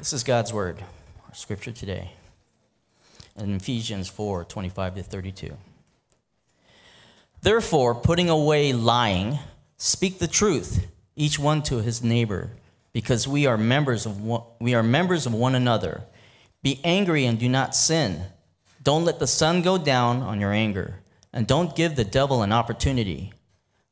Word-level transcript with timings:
This 0.00 0.14
is 0.14 0.24
God's 0.24 0.50
word, 0.50 0.82
our 1.28 1.34
scripture 1.34 1.72
today, 1.72 2.12
in 3.36 3.56
Ephesians 3.56 4.08
4 4.08 4.44
25 4.44 4.94
to 4.94 5.02
32. 5.02 5.54
Therefore, 7.42 7.94
putting 7.94 8.30
away 8.30 8.72
lying, 8.72 9.38
speak 9.76 10.18
the 10.18 10.26
truth, 10.26 10.86
each 11.16 11.38
one 11.38 11.62
to 11.64 11.82
his 11.82 12.02
neighbor, 12.02 12.52
because 12.94 13.28
we 13.28 13.44
are 13.44 13.58
members 13.58 14.06
of 14.06 14.22
one, 14.24 14.44
we 14.58 14.72
are 14.72 14.82
members 14.82 15.26
of 15.26 15.34
one 15.34 15.54
another. 15.54 16.04
Be 16.62 16.80
angry 16.82 17.26
and 17.26 17.38
do 17.38 17.50
not 17.50 17.76
sin. 17.76 18.22
Don't 18.82 19.04
let 19.04 19.18
the 19.18 19.26
sun 19.26 19.60
go 19.60 19.76
down 19.76 20.22
on 20.22 20.40
your 20.40 20.54
anger, 20.54 21.00
and 21.30 21.46
don't 21.46 21.76
give 21.76 21.96
the 21.96 22.04
devil 22.04 22.40
an 22.40 22.52
opportunity. 22.52 23.34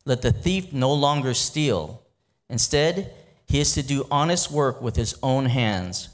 Let 0.06 0.22
the 0.22 0.32
thief 0.32 0.72
no 0.72 0.90
longer 0.90 1.34
steal. 1.34 2.00
Instead, 2.48 3.12
he 3.48 3.60
is 3.60 3.72
to 3.72 3.82
do 3.82 4.06
honest 4.10 4.50
work 4.50 4.82
with 4.82 4.94
his 4.94 5.16
own 5.22 5.46
hands, 5.46 6.10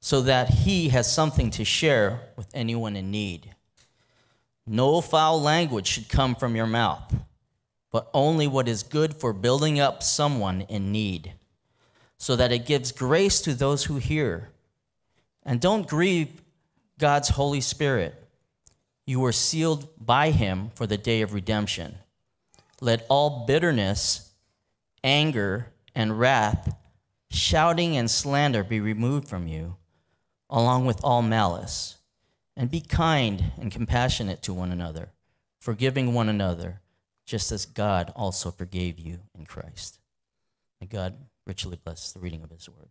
so 0.00 0.20
that 0.22 0.50
he 0.50 0.90
has 0.90 1.10
something 1.10 1.50
to 1.52 1.64
share 1.64 2.20
with 2.36 2.48
anyone 2.52 2.96
in 2.96 3.10
need. 3.10 3.54
No 4.66 5.00
foul 5.00 5.40
language 5.40 5.86
should 5.86 6.08
come 6.08 6.34
from 6.34 6.56
your 6.56 6.66
mouth, 6.66 7.14
but 7.92 8.10
only 8.12 8.48
what 8.48 8.66
is 8.66 8.82
good 8.82 9.14
for 9.14 9.32
building 9.32 9.78
up 9.78 10.02
someone 10.02 10.62
in 10.62 10.90
need, 10.90 11.34
so 12.18 12.34
that 12.34 12.50
it 12.50 12.66
gives 12.66 12.90
grace 12.90 13.40
to 13.42 13.54
those 13.54 13.84
who 13.84 13.96
hear. 13.96 14.50
And 15.44 15.60
don't 15.60 15.86
grieve 15.86 16.42
God's 16.98 17.28
Holy 17.30 17.60
Spirit. 17.60 18.14
You 19.06 19.20
were 19.20 19.32
sealed 19.32 19.88
by 20.04 20.30
him 20.30 20.70
for 20.74 20.86
the 20.86 20.96
day 20.96 21.22
of 21.22 21.34
redemption. 21.34 21.96
Let 22.80 23.06
all 23.08 23.44
bitterness, 23.46 24.30
anger, 25.02 25.68
and 25.94 26.18
wrath, 26.18 26.76
shouting 27.30 27.96
and 27.96 28.10
slander 28.10 28.64
be 28.64 28.80
removed 28.80 29.28
from 29.28 29.46
you, 29.46 29.76
along 30.50 30.86
with 30.86 31.00
all 31.02 31.22
malice. 31.22 31.98
And 32.56 32.70
be 32.70 32.80
kind 32.80 33.52
and 33.58 33.72
compassionate 33.72 34.40
to 34.42 34.54
one 34.54 34.70
another, 34.70 35.08
forgiving 35.60 36.14
one 36.14 36.28
another, 36.28 36.80
just 37.26 37.50
as 37.50 37.66
God 37.66 38.12
also 38.14 38.52
forgave 38.52 38.98
you 38.98 39.18
in 39.36 39.44
Christ. 39.44 39.98
May 40.80 40.86
God 40.86 41.16
richly 41.46 41.76
bless 41.82 42.12
the 42.12 42.20
reading 42.20 42.44
of 42.44 42.50
his 42.50 42.68
word. 42.68 42.90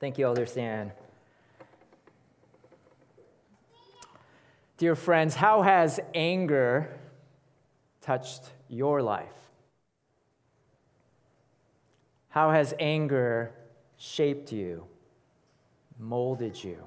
Thank 0.00 0.16
you, 0.16 0.26
Elder 0.26 0.46
Stan. 0.46 0.92
Dear 4.76 4.94
friends, 4.94 5.34
how 5.34 5.62
has 5.62 5.98
anger 6.14 6.88
touched 8.00 8.52
your 8.68 9.02
life? 9.02 9.26
How 12.28 12.52
has 12.52 12.74
anger 12.78 13.52
shaped 13.96 14.52
you, 14.52 14.86
molded 15.98 16.62
you? 16.62 16.84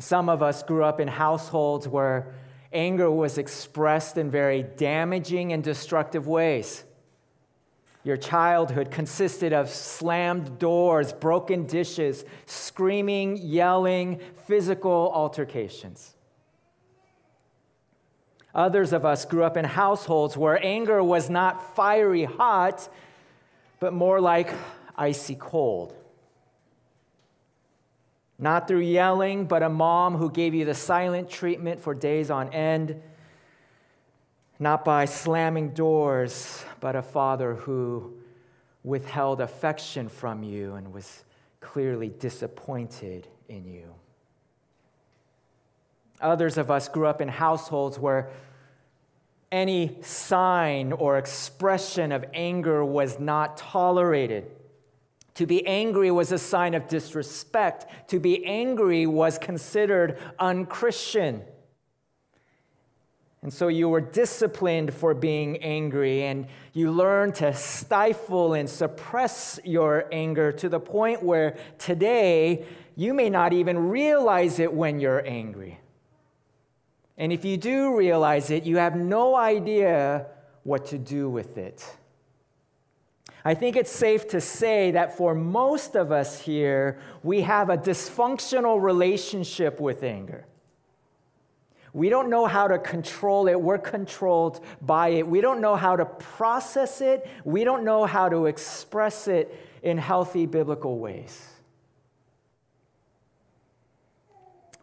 Some 0.00 0.28
of 0.28 0.42
us 0.42 0.64
grew 0.64 0.82
up 0.82 0.98
in 0.98 1.06
households 1.06 1.86
where 1.86 2.34
anger 2.72 3.08
was 3.08 3.38
expressed 3.38 4.18
in 4.18 4.32
very 4.32 4.64
damaging 4.64 5.52
and 5.52 5.62
destructive 5.62 6.26
ways. 6.26 6.84
Your 8.02 8.16
childhood 8.16 8.90
consisted 8.90 9.52
of 9.52 9.68
slammed 9.68 10.58
doors, 10.58 11.12
broken 11.12 11.66
dishes, 11.66 12.24
screaming, 12.46 13.36
yelling, 13.36 14.20
physical 14.46 15.12
altercations. 15.14 16.14
Others 18.54 18.92
of 18.92 19.04
us 19.04 19.24
grew 19.24 19.44
up 19.44 19.56
in 19.56 19.64
households 19.64 20.36
where 20.36 20.64
anger 20.64 21.02
was 21.04 21.28
not 21.30 21.76
fiery 21.76 22.24
hot, 22.24 22.88
but 23.78 23.92
more 23.92 24.20
like 24.20 24.52
icy 24.96 25.36
cold. 25.36 25.94
Not 28.38 28.66
through 28.66 28.80
yelling, 28.80 29.44
but 29.44 29.62
a 29.62 29.68
mom 29.68 30.16
who 30.16 30.30
gave 30.30 30.54
you 30.54 30.64
the 30.64 30.74
silent 30.74 31.28
treatment 31.28 31.80
for 31.80 31.94
days 31.94 32.30
on 32.30 32.52
end 32.54 33.00
not 34.60 34.84
by 34.84 35.06
slamming 35.06 35.70
doors, 35.70 36.62
but 36.80 36.96
a 36.96 37.02
father 37.02 37.54
who 37.54 38.14
withheld 38.82 39.40
affection 39.40 40.08
from 40.08 40.42
you 40.42 40.74
and 40.74 40.92
was 40.92 41.24
clearly 41.60 42.08
disappointed 42.08 43.28
in 43.48 43.66
you. 43.66 43.94
Others 46.20 46.58
of 46.58 46.70
us 46.70 46.88
grew 46.88 47.06
up 47.06 47.20
in 47.20 47.28
households 47.28 47.98
where 47.98 48.30
any 49.52 49.98
sign 50.02 50.92
or 50.92 51.18
expression 51.18 52.12
of 52.12 52.24
anger 52.34 52.84
was 52.84 53.18
not 53.18 53.56
tolerated. 53.56 54.50
To 55.34 55.46
be 55.46 55.66
angry 55.66 56.10
was 56.10 56.32
a 56.32 56.38
sign 56.38 56.74
of 56.74 56.88
disrespect. 56.88 58.10
To 58.10 58.20
be 58.20 58.44
angry 58.44 59.06
was 59.06 59.38
considered 59.38 60.18
unchristian. 60.38 61.42
And 63.42 63.52
so 63.52 63.68
you 63.68 63.88
were 63.88 64.02
disciplined 64.02 64.92
for 64.92 65.14
being 65.14 65.56
angry, 65.58 66.24
and 66.24 66.46
you 66.74 66.90
learned 66.90 67.36
to 67.36 67.54
stifle 67.54 68.52
and 68.52 68.68
suppress 68.68 69.58
your 69.64 70.04
anger 70.12 70.52
to 70.52 70.68
the 70.68 70.80
point 70.80 71.22
where 71.22 71.56
today 71.78 72.66
you 72.96 73.14
may 73.14 73.30
not 73.30 73.54
even 73.54 73.88
realize 73.88 74.58
it 74.58 74.70
when 74.72 75.00
you're 75.00 75.26
angry. 75.26 75.80
And 77.16 77.32
if 77.32 77.44
you 77.44 77.56
do 77.56 77.96
realize 77.96 78.50
it, 78.50 78.64
you 78.64 78.76
have 78.76 78.94
no 78.94 79.34
idea 79.36 80.26
what 80.62 80.86
to 80.86 80.98
do 80.98 81.30
with 81.30 81.56
it. 81.56 81.84
I 83.42 83.54
think 83.54 83.74
it's 83.76 83.90
safe 83.90 84.28
to 84.28 84.40
say 84.40 84.90
that 84.90 85.16
for 85.16 85.34
most 85.34 85.96
of 85.96 86.12
us 86.12 86.38
here, 86.38 86.98
we 87.22 87.40
have 87.40 87.70
a 87.70 87.78
dysfunctional 87.78 88.82
relationship 88.82 89.80
with 89.80 90.02
anger. 90.02 90.44
We 91.92 92.08
don't 92.08 92.30
know 92.30 92.46
how 92.46 92.68
to 92.68 92.78
control 92.78 93.48
it. 93.48 93.60
We're 93.60 93.78
controlled 93.78 94.60
by 94.80 95.08
it. 95.08 95.26
We 95.26 95.40
don't 95.40 95.60
know 95.60 95.76
how 95.76 95.96
to 95.96 96.04
process 96.04 97.00
it. 97.00 97.26
We 97.44 97.64
don't 97.64 97.84
know 97.84 98.04
how 98.04 98.28
to 98.28 98.46
express 98.46 99.26
it 99.28 99.54
in 99.82 99.98
healthy 99.98 100.46
biblical 100.46 100.98
ways. 100.98 101.46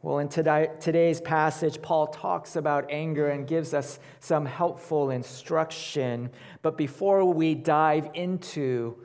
Well, 0.02 0.20
in 0.20 0.30
today, 0.30 0.70
today's 0.80 1.20
passage, 1.20 1.82
Paul 1.82 2.08
talks 2.08 2.56
about 2.56 2.86
anger 2.90 3.30
and 3.30 3.48
gives 3.48 3.74
us 3.74 4.00
some 4.20 4.46
helpful 4.46 5.10
instruction. 5.10 6.30
But 6.62 6.78
before 6.78 7.26
we 7.26 7.56
dive 7.56 8.10
into 8.14 8.98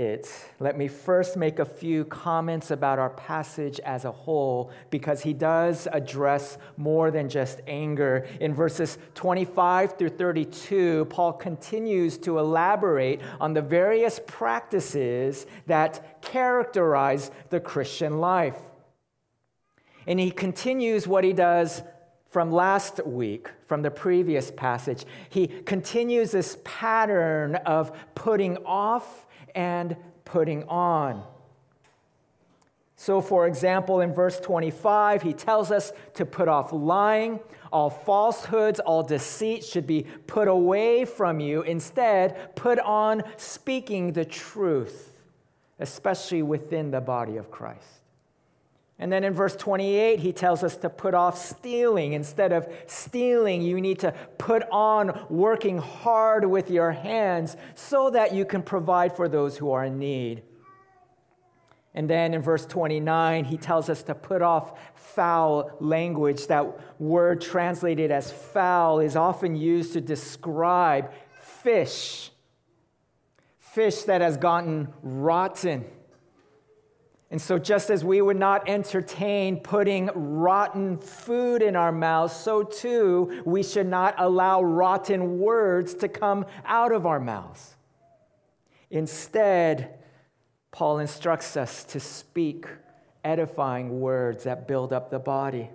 it, 0.00 0.28
let 0.58 0.76
me 0.76 0.88
first 0.88 1.36
make 1.36 1.58
a 1.58 1.64
few 1.64 2.04
comments 2.06 2.70
about 2.70 2.98
our 2.98 3.10
passage 3.10 3.78
as 3.80 4.04
a 4.04 4.10
whole, 4.10 4.72
because 4.90 5.20
he 5.22 5.32
does 5.32 5.86
address 5.92 6.58
more 6.76 7.10
than 7.10 7.28
just 7.28 7.60
anger. 7.66 8.26
In 8.40 8.54
verses 8.54 8.98
25 9.14 9.98
through 9.98 10.08
32, 10.08 11.04
Paul 11.04 11.34
continues 11.34 12.18
to 12.18 12.38
elaborate 12.38 13.20
on 13.40 13.52
the 13.52 13.62
various 13.62 14.18
practices 14.26 15.46
that 15.66 16.22
characterize 16.22 17.30
the 17.50 17.60
Christian 17.60 18.18
life. 18.18 18.58
And 20.06 20.18
he 20.18 20.30
continues 20.30 21.06
what 21.06 21.22
he 21.22 21.32
does 21.32 21.82
from 22.30 22.52
last 22.52 23.04
week, 23.04 23.48
from 23.66 23.82
the 23.82 23.90
previous 23.90 24.50
passage. 24.52 25.04
He 25.28 25.48
continues 25.48 26.30
this 26.30 26.56
pattern 26.64 27.56
of 27.56 27.92
putting 28.14 28.56
off 28.64 29.26
and 29.54 29.96
putting 30.24 30.62
on. 30.64 31.24
So, 32.94 33.20
for 33.20 33.46
example, 33.46 34.00
in 34.00 34.14
verse 34.14 34.38
25, 34.38 35.22
he 35.22 35.32
tells 35.32 35.70
us 35.70 35.90
to 36.14 36.24
put 36.26 36.48
off 36.48 36.72
lying. 36.72 37.40
All 37.72 37.90
falsehoods, 37.90 38.78
all 38.78 39.02
deceit 39.02 39.64
should 39.64 39.86
be 39.86 40.04
put 40.26 40.48
away 40.48 41.06
from 41.06 41.40
you. 41.40 41.62
Instead, 41.62 42.54
put 42.54 42.78
on 42.78 43.22
speaking 43.38 44.12
the 44.12 44.24
truth, 44.24 45.22
especially 45.78 46.42
within 46.42 46.90
the 46.90 47.00
body 47.00 47.38
of 47.38 47.50
Christ. 47.50 47.99
And 49.00 49.10
then 49.10 49.24
in 49.24 49.32
verse 49.32 49.56
28, 49.56 50.20
he 50.20 50.30
tells 50.30 50.62
us 50.62 50.76
to 50.76 50.90
put 50.90 51.14
off 51.14 51.38
stealing. 51.38 52.12
Instead 52.12 52.52
of 52.52 52.68
stealing, 52.86 53.62
you 53.62 53.80
need 53.80 53.98
to 54.00 54.12
put 54.36 54.62
on 54.70 55.26
working 55.30 55.78
hard 55.78 56.44
with 56.44 56.70
your 56.70 56.92
hands 56.92 57.56
so 57.74 58.10
that 58.10 58.34
you 58.34 58.44
can 58.44 58.62
provide 58.62 59.16
for 59.16 59.26
those 59.26 59.56
who 59.56 59.72
are 59.72 59.86
in 59.86 59.98
need. 59.98 60.42
And 61.94 62.10
then 62.10 62.34
in 62.34 62.42
verse 62.42 62.66
29, 62.66 63.46
he 63.46 63.56
tells 63.56 63.88
us 63.88 64.02
to 64.02 64.14
put 64.14 64.42
off 64.42 64.78
foul 64.94 65.70
language. 65.80 66.46
That 66.48 67.00
word 67.00 67.40
translated 67.40 68.10
as 68.10 68.30
foul 68.30 69.00
is 69.00 69.16
often 69.16 69.56
used 69.56 69.94
to 69.94 70.02
describe 70.02 71.10
fish, 71.38 72.30
fish 73.58 74.02
that 74.02 74.20
has 74.20 74.36
gotten 74.36 74.92
rotten 75.02 75.86
And 77.30 77.40
so, 77.40 77.58
just 77.58 77.90
as 77.90 78.04
we 78.04 78.20
would 78.20 78.36
not 78.36 78.68
entertain 78.68 79.60
putting 79.60 80.10
rotten 80.14 80.98
food 80.98 81.62
in 81.62 81.76
our 81.76 81.92
mouths, 81.92 82.34
so 82.34 82.64
too 82.64 83.42
we 83.44 83.62
should 83.62 83.86
not 83.86 84.16
allow 84.18 84.62
rotten 84.62 85.38
words 85.38 85.94
to 85.94 86.08
come 86.08 86.44
out 86.64 86.90
of 86.90 87.06
our 87.06 87.20
mouths. 87.20 87.76
Instead, 88.90 90.00
Paul 90.72 90.98
instructs 90.98 91.56
us 91.56 91.84
to 91.84 92.00
speak 92.00 92.66
edifying 93.22 94.00
words 94.00 94.44
that 94.44 94.66
build 94.66 94.92
up 94.92 95.10
the 95.10 95.18
body. 95.20 95.70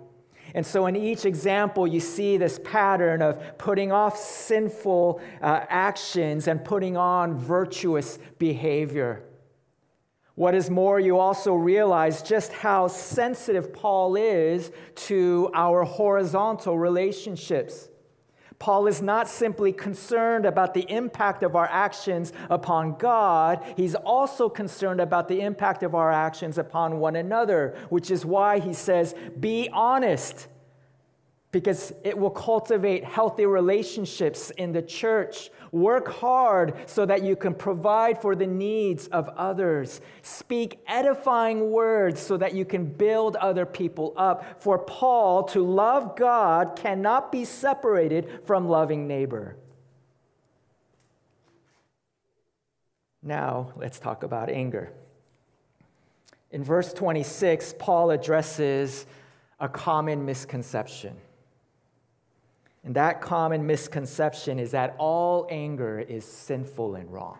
And 0.54 0.64
so, 0.64 0.86
in 0.86 0.94
each 0.94 1.24
example, 1.24 1.86
you 1.86 2.00
see 2.00 2.36
this 2.36 2.60
pattern 2.62 3.22
of 3.22 3.58
putting 3.58 3.92
off 3.92 4.18
sinful 4.18 5.20
uh, 5.40 5.64
actions 5.68 6.48
and 6.48 6.64
putting 6.64 6.96
on 6.98 7.38
virtuous 7.38 8.18
behavior. 8.38 9.25
What 10.36 10.54
is 10.54 10.68
more, 10.68 11.00
you 11.00 11.18
also 11.18 11.54
realize 11.54 12.22
just 12.22 12.52
how 12.52 12.88
sensitive 12.88 13.72
Paul 13.72 14.16
is 14.16 14.70
to 15.06 15.50
our 15.54 15.82
horizontal 15.82 16.78
relationships. 16.78 17.88
Paul 18.58 18.86
is 18.86 19.00
not 19.00 19.28
simply 19.28 19.72
concerned 19.72 20.44
about 20.44 20.74
the 20.74 20.90
impact 20.90 21.42
of 21.42 21.56
our 21.56 21.68
actions 21.70 22.34
upon 22.50 22.96
God, 22.98 23.64
he's 23.76 23.94
also 23.94 24.48
concerned 24.48 25.00
about 25.00 25.28
the 25.28 25.40
impact 25.40 25.82
of 25.82 25.94
our 25.94 26.12
actions 26.12 26.58
upon 26.58 26.98
one 26.98 27.16
another, 27.16 27.74
which 27.88 28.10
is 28.10 28.24
why 28.24 28.58
he 28.58 28.74
says, 28.74 29.14
Be 29.40 29.68
honest 29.72 30.48
because 31.56 31.90
it 32.04 32.18
will 32.18 32.28
cultivate 32.28 33.02
healthy 33.02 33.46
relationships 33.46 34.50
in 34.58 34.72
the 34.72 34.82
church. 34.82 35.48
Work 35.72 36.08
hard 36.08 36.74
so 36.86 37.06
that 37.06 37.22
you 37.22 37.36
can 37.36 37.54
provide 37.54 38.20
for 38.20 38.34
the 38.34 38.46
needs 38.46 39.06
of 39.08 39.28
others. 39.30 40.00
Speak 40.22 40.80
edifying 40.86 41.70
words 41.70 42.20
so 42.20 42.36
that 42.36 42.54
you 42.54 42.64
can 42.64 42.84
build 42.84 43.36
other 43.36 43.66
people 43.66 44.14
up. 44.16 44.62
For 44.62 44.78
Paul, 44.78 45.44
to 45.44 45.62
love 45.64 46.16
God 46.16 46.76
cannot 46.76 47.32
be 47.32 47.44
separated 47.44 48.40
from 48.44 48.68
loving 48.68 49.06
neighbor. 49.06 49.56
Now, 53.22 53.72
let's 53.76 53.98
talk 53.98 54.22
about 54.22 54.48
anger. 54.48 54.92
In 56.52 56.62
verse 56.62 56.92
26, 56.92 57.74
Paul 57.78 58.10
addresses 58.10 59.04
a 59.58 59.68
common 59.68 60.24
misconception. 60.24 61.16
And 62.86 62.94
that 62.94 63.20
common 63.20 63.66
misconception 63.66 64.60
is 64.60 64.70
that 64.70 64.94
all 64.96 65.48
anger 65.50 65.98
is 65.98 66.24
sinful 66.24 66.94
and 66.94 67.12
wrong. 67.12 67.36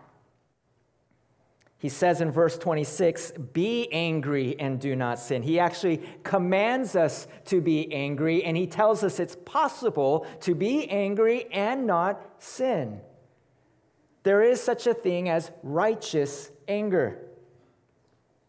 He 1.79 1.89
says 1.89 2.21
in 2.21 2.33
verse 2.33 2.59
26, 2.59 3.31
be 3.53 3.89
angry 3.93 4.59
and 4.59 4.81
do 4.81 4.97
not 4.97 5.21
sin. 5.21 5.43
He 5.43 5.61
actually 5.61 6.03
commands 6.25 6.97
us 6.97 7.29
to 7.45 7.61
be 7.61 7.93
angry, 7.93 8.43
and 8.43 8.57
he 8.57 8.67
tells 8.67 9.05
us 9.05 9.21
it's 9.21 9.37
possible 9.45 10.27
to 10.41 10.57
be 10.57 10.91
angry 10.91 11.47
and 11.53 11.87
not 11.87 12.43
sin. 12.43 13.01
There 14.25 14.43
is 14.43 14.61
such 14.61 14.89
a 14.89 14.95
thing 14.95 15.29
as 15.29 15.53
righteous 15.63 16.51
anger. 16.67 17.19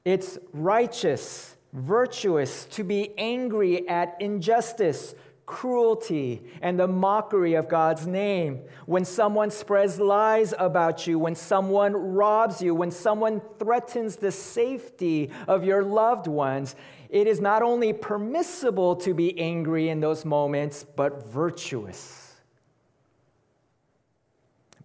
It's 0.04 0.40
righteous, 0.52 1.58
virtuous 1.74 2.66
to 2.72 2.84
be 2.84 3.14
angry 3.20 3.88
at 3.88 4.16
injustice 4.20 5.14
cruelty 5.48 6.44
and 6.62 6.80
the 6.80 6.88
mockery 6.88 7.56
of 7.56 7.68
God's 7.68 8.06
name, 8.06 8.60
when 8.86 9.04
someone 9.04 9.50
spreads 9.50 10.00
lies 10.00 10.54
about 10.60 11.08
you, 11.08 11.18
when 11.18 11.34
someone 11.34 11.94
robs 11.94 12.62
you, 12.62 12.76
when 12.76 12.92
someone 12.92 13.42
threatens 13.58 14.18
the 14.18 14.32
safety 14.32 15.32
of 15.48 15.64
your 15.64 15.84
loved 15.84 16.28
ones, 16.28 16.76
it 17.10 17.26
is 17.26 17.40
not 17.40 17.64
only 17.64 17.94
permissible 17.94 18.96
to 18.98 19.16
be 19.16 19.40
angry 19.40 19.90
in 19.90 20.02
those 20.02 20.26
moments, 20.26 20.86
but 20.96 21.26
virtuous. 21.26 22.36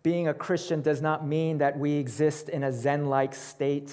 Being 0.03 0.29
a 0.29 0.35
Christian 0.35 0.81
does 0.81 1.03
not 1.03 1.27
mean 1.27 1.59
that 1.59 1.79
we 1.79 1.93
exist 1.95 2.49
in 2.49 2.63
a 2.65 2.73
Zen 2.73 3.07
like 3.07 3.35
state 3.35 3.93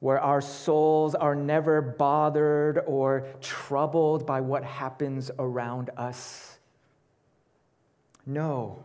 where 0.00 0.20
our 0.20 0.40
souls 0.40 1.14
are 1.14 1.34
never 1.34 1.80
bothered 1.80 2.80
or 2.86 3.26
troubled 3.40 4.26
by 4.26 4.40
what 4.40 4.64
happens 4.64 5.30
around 5.38 5.90
us. 5.96 6.58
No, 8.26 8.82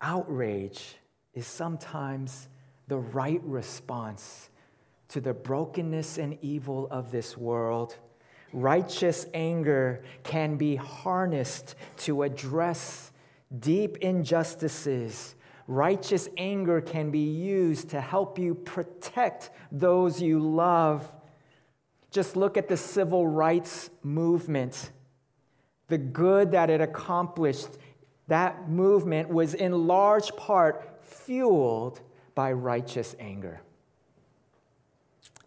outrage 0.00 0.96
is 1.34 1.46
sometimes 1.46 2.48
the 2.86 2.98
right 2.98 3.40
response 3.44 4.50
to 5.08 5.20
the 5.20 5.32
brokenness 5.32 6.18
and 6.18 6.38
evil 6.42 6.86
of 6.90 7.10
this 7.10 7.36
world. 7.36 7.96
Righteous 8.52 9.26
anger 9.32 10.02
can 10.22 10.56
be 10.56 10.76
harnessed 10.76 11.74
to 11.98 12.22
address 12.22 13.10
deep 13.58 13.98
injustices 13.98 15.34
Righteous 15.68 16.30
anger 16.38 16.80
can 16.80 17.10
be 17.10 17.18
used 17.18 17.90
to 17.90 18.00
help 18.00 18.38
you 18.38 18.54
protect 18.54 19.50
those 19.70 20.20
you 20.20 20.40
love. 20.40 21.12
Just 22.10 22.36
look 22.36 22.56
at 22.56 22.68
the 22.68 22.76
civil 22.76 23.26
rights 23.26 23.90
movement. 24.02 24.90
The 25.88 25.98
good 25.98 26.52
that 26.52 26.70
it 26.70 26.80
accomplished, 26.80 27.68
that 28.28 28.70
movement 28.70 29.28
was 29.28 29.52
in 29.52 29.86
large 29.86 30.34
part 30.36 31.04
fueled 31.04 32.00
by 32.34 32.52
righteous 32.52 33.14
anger. 33.20 33.60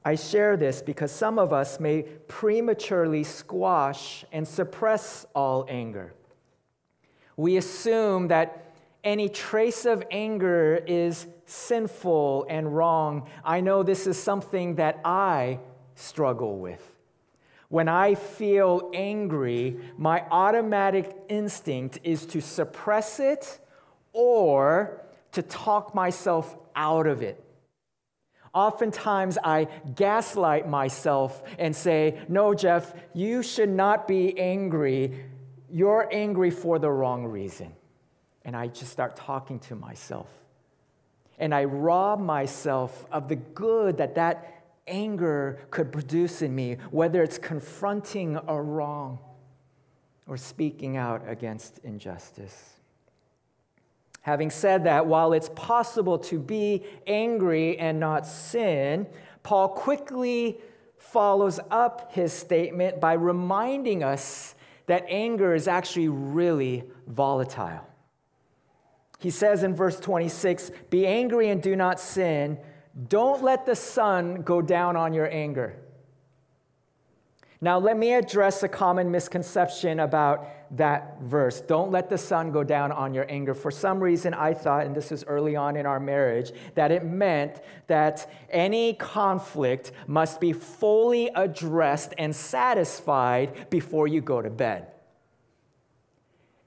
I 0.06 0.14
share 0.14 0.56
this 0.56 0.84
because 0.84 1.12
some 1.12 1.40
of 1.40 1.52
us 1.52 1.80
may 1.80 2.04
prematurely 2.28 3.24
squash 3.24 4.24
and 4.32 4.48
suppress 4.48 5.26
all 5.34 5.66
anger. 5.68 6.14
We 7.38 7.58
assume 7.58 8.28
that 8.28 8.61
any 9.03 9.30
trace 9.30 9.86
of 9.86 10.03
anger 10.12 10.81
is 10.86 11.27
sinful 11.45 12.45
and 12.50 12.75
wrong. 12.75 13.27
I 13.44 13.62
know 13.62 13.83
this 13.83 14.07
is 14.07 14.21
something 14.21 14.75
that 14.75 15.00
I 15.03 15.59
struggle 15.95 16.57
with. 16.59 16.88
When 17.69 17.88
I 17.88 18.15
feel 18.15 18.92
angry, 18.94 19.80
my 19.98 20.25
automatic 20.30 21.15
instinct 21.30 22.00
is 22.03 22.25
to 22.27 22.42
suppress 22.42 23.19
it 23.19 23.59
or 24.13 25.01
to 25.31 25.42
talk 25.42 25.95
myself 25.95 26.56
out 26.75 27.07
of 27.07 27.21
it. 27.21 27.44
Oftentimes, 28.53 29.38
I 29.42 29.69
gaslight 29.95 30.68
myself 30.68 31.42
and 31.57 31.74
say, 31.74 32.19
No, 32.27 32.53
Jeff, 32.53 32.94
you 33.13 33.42
should 33.42 33.69
not 33.69 34.07
be 34.07 34.38
angry. 34.38 35.25
You're 35.70 36.10
angry 36.12 36.51
for 36.51 36.77
the 36.77 36.91
wrong 36.91 37.25
reason 37.25 37.74
and 38.45 38.55
I 38.55 38.67
just 38.67 38.91
start 38.91 39.15
talking 39.15 39.60
to 39.60 39.75
myself. 39.75 40.27
And 41.38 41.53
I 41.53 41.65
rob 41.65 42.19
myself 42.19 43.05
of 43.12 43.27
the 43.27 43.36
good 43.36 43.98
that 43.98 44.15
that 44.15 44.63
anger 44.88 45.60
could 45.71 45.91
produce 45.91 46.41
in 46.41 46.53
me, 46.53 46.77
whether 46.91 47.24
it's 47.24 47.38
confronting 47.38 48.39
a 48.48 48.62
wrong 48.62 49.19
or 50.27 50.38
speaking 50.38 50.98
out 50.98 51.24
against 51.27 51.79
injustice. 51.79 52.75
Having 54.21 54.51
said 54.51 54.83
that, 54.83 55.07
while 55.07 55.33
it's 55.33 55.50
possible 55.55 56.19
to 56.19 56.38
be 56.38 56.86
angry 57.07 57.77
and 57.79 58.00
not 58.00 58.27
sin, 58.27 59.07
Paul 59.41 59.69
quickly 59.69 60.60
follows 60.98 61.60
up 61.71 62.13
his 62.13 62.31
statement 62.31 63.00
by 63.00 63.13
reminding 63.13 64.03
us 64.03 64.53
that 64.86 65.05
anger 65.07 65.55
is 65.55 65.67
actually 65.67 66.10
really 66.10 66.83
volatile. 67.07 67.81
He 69.22 69.30
says 69.30 69.62
in 69.62 69.75
verse 69.75 70.00
26 70.00 70.72
Be 70.90 71.06
angry 71.06 71.50
and 71.50 71.62
do 71.62 71.75
not 71.75 72.00
sin. 72.00 72.58
Don't 73.08 73.44
let 73.44 73.68
the 73.68 73.75
sun 73.75 74.42
go 74.42 74.63
down 74.63 74.98
on 74.98 75.13
your 75.13 75.32
anger. 75.32 75.75
Now, 77.63 77.78
let 77.78 77.96
me 77.96 78.16
address 78.16 78.63
a 78.63 78.68
common 78.68 79.12
misconception 79.12 80.00
about 80.00 80.48
that 80.78 81.22
verse. 81.22 81.62
Don't 81.62 81.92
let 81.92 82.10
the 82.10 82.18
sun 82.18 82.51
go 82.51 82.63
down 82.63 82.92
on 82.92 83.13
your 83.13 83.28
anger. 83.30 83.54
For 83.54 83.70
some 83.70 84.00
reason, 84.00 84.34
I 84.34 84.56
thought, 84.56 84.88
and 84.88 84.96
this 84.96 85.12
was 85.12 85.24
early 85.25 85.56
on 85.56 85.75
in 85.75 85.86
our 85.86 86.00
marriage, 86.00 86.51
that 86.74 86.92
it 86.92 87.06
meant 87.06 87.62
that 87.86 88.28
any 88.50 88.96
conflict 88.96 89.92
must 90.08 90.42
be 90.42 90.54
fully 90.54 91.30
addressed 91.36 92.16
and 92.18 92.36
satisfied 92.36 93.70
before 93.70 94.08
you 94.08 94.22
go 94.22 94.42
to 94.42 94.50
bed. 94.50 94.88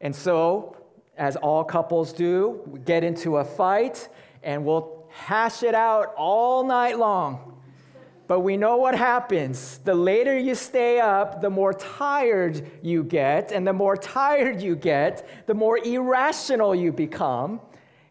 And 0.00 0.14
so, 0.14 0.76
as 1.16 1.37
all 1.37 1.64
couples 1.64 2.12
do, 2.12 2.61
we 2.66 2.80
get 2.80 3.04
into 3.04 3.37
a 3.37 3.44
fight 3.44 4.09
and 4.42 4.64
we'll 4.64 5.06
hash 5.11 5.62
it 5.62 5.75
out 5.75 6.12
all 6.16 6.64
night 6.64 6.99
long. 6.99 7.54
But 8.26 8.40
we 8.40 8.56
know 8.56 8.76
what 8.76 8.94
happens. 8.94 9.78
The 9.85 9.94
later 9.94 10.38
you 10.38 10.54
stay 10.54 10.99
up, 10.99 11.40
the 11.42 11.50
more 11.50 11.75
tired 11.75 12.71
you 12.83 13.04
get. 13.04 13.52
And 13.52 13.66
the 13.66 13.73
more 13.73 13.97
tired 13.97 14.62
you 14.62 14.76
get, 14.76 15.47
the 15.47 15.54
more 15.54 15.78
irrational 15.78 16.75
you 16.75 16.90
become. 16.90 17.61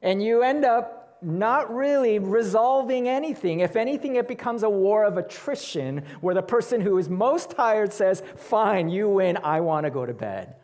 And 0.02 0.22
you 0.22 0.44
end 0.44 0.66
up 0.66 1.18
not 1.24 1.74
really 1.74 2.20
resolving 2.20 3.08
anything. 3.08 3.62
If 3.62 3.76
anything, 3.76 4.18
it 4.18 4.28
becomes 4.28 4.64
a 4.64 4.70
war 4.70 5.04
of 5.06 5.18
attrition 5.18 6.04
where 6.22 6.36
the 6.36 6.42
person 6.42 6.82
who 6.82 6.98
is 6.98 7.10
most 7.10 7.52
tired 7.52 7.92
says, 7.92 8.22
Fine, 8.36 8.90
you 8.90 9.10
win, 9.10 9.38
I 9.38 9.62
want 9.62 9.86
to 9.86 9.90
go 9.90 10.06
to 10.06 10.14
bed. 10.14 10.56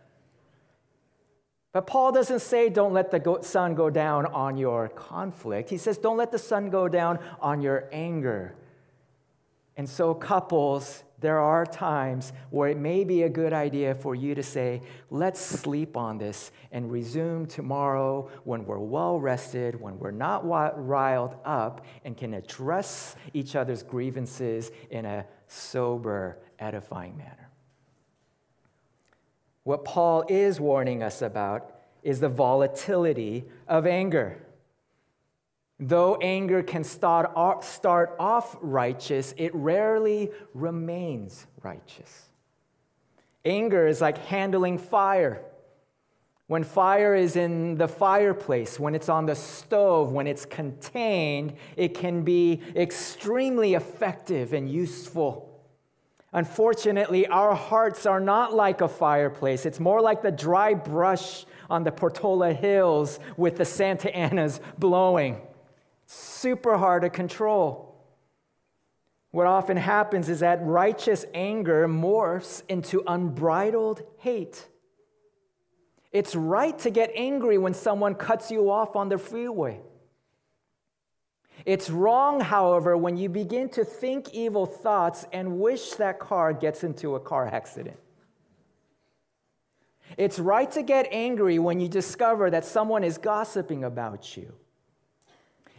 But 1.71 1.85
Paul 1.85 2.11
doesn't 2.11 2.39
say, 2.39 2.69
Don't 2.69 2.93
let 2.93 3.11
the 3.11 3.39
sun 3.41 3.75
go 3.75 3.89
down 3.89 4.25
on 4.27 4.57
your 4.57 4.89
conflict. 4.89 5.69
He 5.69 5.77
says, 5.77 5.97
Don't 5.97 6.17
let 6.17 6.31
the 6.31 6.39
sun 6.39 6.69
go 6.69 6.87
down 6.87 7.19
on 7.41 7.61
your 7.61 7.87
anger. 7.91 8.55
And 9.77 9.87
so, 9.87 10.13
couples, 10.13 11.03
there 11.21 11.39
are 11.39 11.65
times 11.65 12.31
where 12.49 12.69
it 12.69 12.77
may 12.77 13.03
be 13.03 13.23
a 13.23 13.29
good 13.29 13.51
idea 13.51 13.95
for 13.95 14.15
you 14.15 14.35
to 14.35 14.43
say, 14.43 14.81
let's 15.09 15.39
sleep 15.39 15.97
on 15.97 16.17
this 16.17 16.51
and 16.71 16.91
resume 16.91 17.45
tomorrow 17.45 18.29
when 18.45 18.65
we're 18.65 18.79
well 18.79 19.19
rested, 19.19 19.79
when 19.79 19.99
we're 19.99 20.11
not 20.11 20.47
riled 20.47 21.35
up, 21.43 21.85
and 22.05 22.15
can 22.15 22.33
address 22.33 23.15
each 23.33 23.55
other's 23.55 23.83
grievances 23.83 24.71
in 24.91 25.05
a 25.05 25.25
sober, 25.47 26.39
edifying 26.59 27.17
manner. 27.17 27.48
What 29.69 29.85
Paul 29.85 30.23
is 30.27 30.59
warning 30.59 31.03
us 31.03 31.21
about 31.21 31.75
is 32.01 32.19
the 32.19 32.27
volatility 32.27 33.45
of 33.67 33.85
anger. 33.85 34.41
Though 35.79 36.15
anger 36.15 36.63
can 36.63 36.83
start 36.83 37.31
off, 37.35 38.57
righteous, 38.61 39.35
it 39.37 39.53
rarely 39.53 40.31
remains 40.55 41.45
righteous. 41.61 42.29
Anger 43.45 43.85
is 43.85 44.01
like 44.01 44.17
handling 44.25 44.79
fire. 44.79 45.43
When 46.47 46.63
fire 46.63 47.13
is 47.13 47.35
in 47.35 47.75
the 47.75 47.87
fireplace, 47.87 48.79
when 48.79 48.95
it's 48.95 49.07
on 49.07 49.27
the 49.27 49.35
stove, 49.35 50.11
when 50.11 50.25
it's 50.25 50.45
contained, 50.45 51.53
it 51.77 51.93
can 51.93 52.23
be 52.23 52.59
extremely 52.75 53.75
effective 53.75 54.51
and 54.53 54.67
useful. 54.67 55.48
Unfortunately, 56.31 57.25
our 57.27 57.55
hearts 57.55 58.05
are 58.05 58.19
not 58.19 58.53
like 58.53 58.81
a 58.81 58.87
fireplace. 58.87 59.65
It's 59.65 59.79
more 59.79 60.01
like 60.01 60.21
the 60.21 60.31
dry 60.31 60.73
brush 60.73 61.45
on 61.69 61.83
the 61.83 61.91
Portola 61.91 62.53
Hills 62.53 63.19
with 63.35 63.57
the 63.57 63.65
Santa 63.65 64.15
Anas 64.15 64.59
blowing 64.77 65.41
super 66.09 66.75
hard 66.75 67.03
to 67.03 67.09
control. 67.09 67.95
What 69.29 69.45
often 69.45 69.77
happens 69.77 70.27
is 70.27 70.39
that 70.39 70.59
righteous 70.63 71.23
anger 71.35 71.87
morphs 71.87 72.63
into 72.67 73.03
unbridled 73.05 74.01
hate. 74.17 74.67
It's 76.11 76.35
right 76.35 76.77
to 76.79 76.89
get 76.89 77.11
angry 77.13 77.59
when 77.59 77.75
someone 77.75 78.15
cuts 78.15 78.49
you 78.49 78.71
off 78.71 78.95
on 78.95 79.09
the 79.09 79.19
freeway. 79.19 79.81
It's 81.65 81.89
wrong, 81.89 82.39
however, 82.39 82.95
when 82.95 83.17
you 83.17 83.29
begin 83.29 83.69
to 83.69 83.83
think 83.83 84.33
evil 84.33 84.65
thoughts 84.65 85.25
and 85.33 85.59
wish 85.59 85.91
that 85.93 86.19
car 86.19 86.53
gets 86.53 86.83
into 86.83 87.15
a 87.15 87.19
car 87.19 87.47
accident. 87.47 87.97
It's 90.17 90.39
right 90.39 90.69
to 90.71 90.81
get 90.81 91.07
angry 91.11 91.59
when 91.59 91.79
you 91.79 91.87
discover 91.87 92.49
that 92.49 92.65
someone 92.65 93.03
is 93.03 93.17
gossiping 93.17 93.83
about 93.83 94.35
you. 94.35 94.53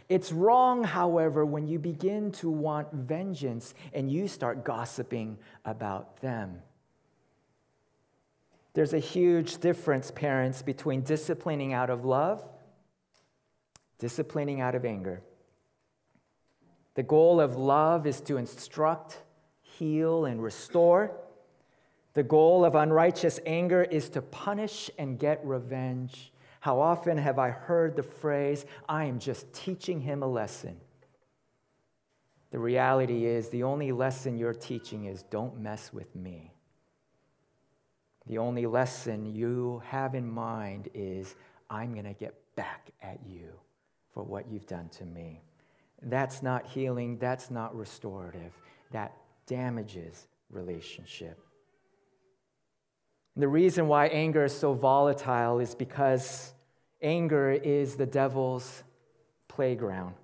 It's 0.07 0.31
wrong, 0.31 0.83
however, 0.83 1.45
when 1.45 1.67
you 1.67 1.79
begin 1.79 2.31
to 2.33 2.49
want 2.49 2.91
vengeance 2.91 3.73
and 3.93 4.11
you 4.11 4.27
start 4.27 4.65
gossiping 4.65 5.37
about 5.63 6.17
them. 6.17 6.61
There's 8.73 8.93
a 8.93 8.99
huge 8.99 9.57
difference, 9.57 10.11
parents, 10.11 10.61
between 10.61 11.01
disciplining 11.03 11.73
out 11.73 11.89
of 11.89 12.05
love, 12.05 12.43
disciplining 13.99 14.61
out 14.61 14.75
of 14.75 14.85
anger. 14.85 15.21
The 16.95 17.03
goal 17.03 17.39
of 17.39 17.55
love 17.55 18.05
is 18.05 18.19
to 18.21 18.37
instruct, 18.37 19.21
heal, 19.61 20.25
and 20.25 20.43
restore. 20.43 21.15
The 22.13 22.23
goal 22.23 22.65
of 22.65 22.75
unrighteous 22.75 23.39
anger 23.45 23.83
is 23.83 24.09
to 24.09 24.21
punish 24.21 24.89
and 24.97 25.17
get 25.17 25.39
revenge. 25.45 26.33
How 26.59 26.79
often 26.79 27.17
have 27.17 27.39
I 27.39 27.49
heard 27.49 27.95
the 27.95 28.03
phrase, 28.03 28.65
I 28.89 29.05
am 29.05 29.19
just 29.19 29.51
teaching 29.53 30.01
him 30.01 30.21
a 30.21 30.27
lesson? 30.27 30.77
The 32.51 32.59
reality 32.59 33.25
is, 33.25 33.47
the 33.47 33.63
only 33.63 33.93
lesson 33.93 34.37
you're 34.37 34.53
teaching 34.53 35.05
is 35.05 35.23
don't 35.23 35.59
mess 35.59 35.93
with 35.93 36.13
me. 36.13 36.53
The 38.27 38.37
only 38.37 38.65
lesson 38.65 39.25
you 39.25 39.81
have 39.85 40.13
in 40.13 40.29
mind 40.29 40.89
is 40.93 41.35
I'm 41.69 41.93
going 41.93 42.05
to 42.05 42.13
get 42.13 42.35
back 42.55 42.91
at 43.01 43.19
you 43.25 43.47
for 44.13 44.23
what 44.23 44.49
you've 44.51 44.67
done 44.67 44.89
to 44.89 45.05
me. 45.05 45.41
That's 46.01 46.41
not 46.41 46.65
healing, 46.65 47.17
that's 47.17 47.51
not 47.51 47.75
restorative. 47.75 48.53
That 48.91 49.15
damages 49.45 50.27
relationship. 50.49 51.39
The 53.35 53.47
reason 53.47 53.87
why 53.87 54.07
anger 54.07 54.45
is 54.45 54.57
so 54.57 54.73
volatile 54.73 55.59
is 55.59 55.73
because 55.73 56.53
anger 57.01 57.51
is 57.51 57.95
the 57.95 58.05
devil's 58.05 58.83
playground. 59.47 60.15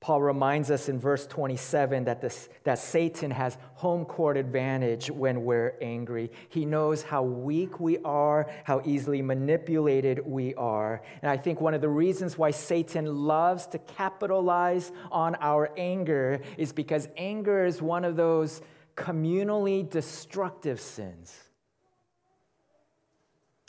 Paul 0.00 0.22
reminds 0.22 0.70
us 0.70 0.88
in 0.88 1.00
verse 1.00 1.26
27 1.26 2.04
that, 2.04 2.20
this, 2.20 2.48
that 2.62 2.78
Satan 2.78 3.32
has 3.32 3.58
home 3.74 4.04
court 4.04 4.36
advantage 4.36 5.10
when 5.10 5.44
we're 5.44 5.74
angry. 5.82 6.30
He 6.50 6.64
knows 6.64 7.02
how 7.02 7.24
weak 7.24 7.80
we 7.80 7.98
are, 8.04 8.48
how 8.62 8.80
easily 8.84 9.22
manipulated 9.22 10.24
we 10.24 10.54
are. 10.54 11.02
And 11.20 11.30
I 11.30 11.36
think 11.36 11.60
one 11.60 11.74
of 11.74 11.80
the 11.80 11.88
reasons 11.88 12.38
why 12.38 12.52
Satan 12.52 13.26
loves 13.26 13.66
to 13.68 13.78
capitalize 13.78 14.92
on 15.10 15.34
our 15.40 15.72
anger 15.76 16.42
is 16.56 16.72
because 16.72 17.08
anger 17.16 17.64
is 17.66 17.82
one 17.82 18.04
of 18.04 18.14
those 18.14 18.62
communally 18.94 19.88
destructive 19.88 20.80
sins 20.80 21.48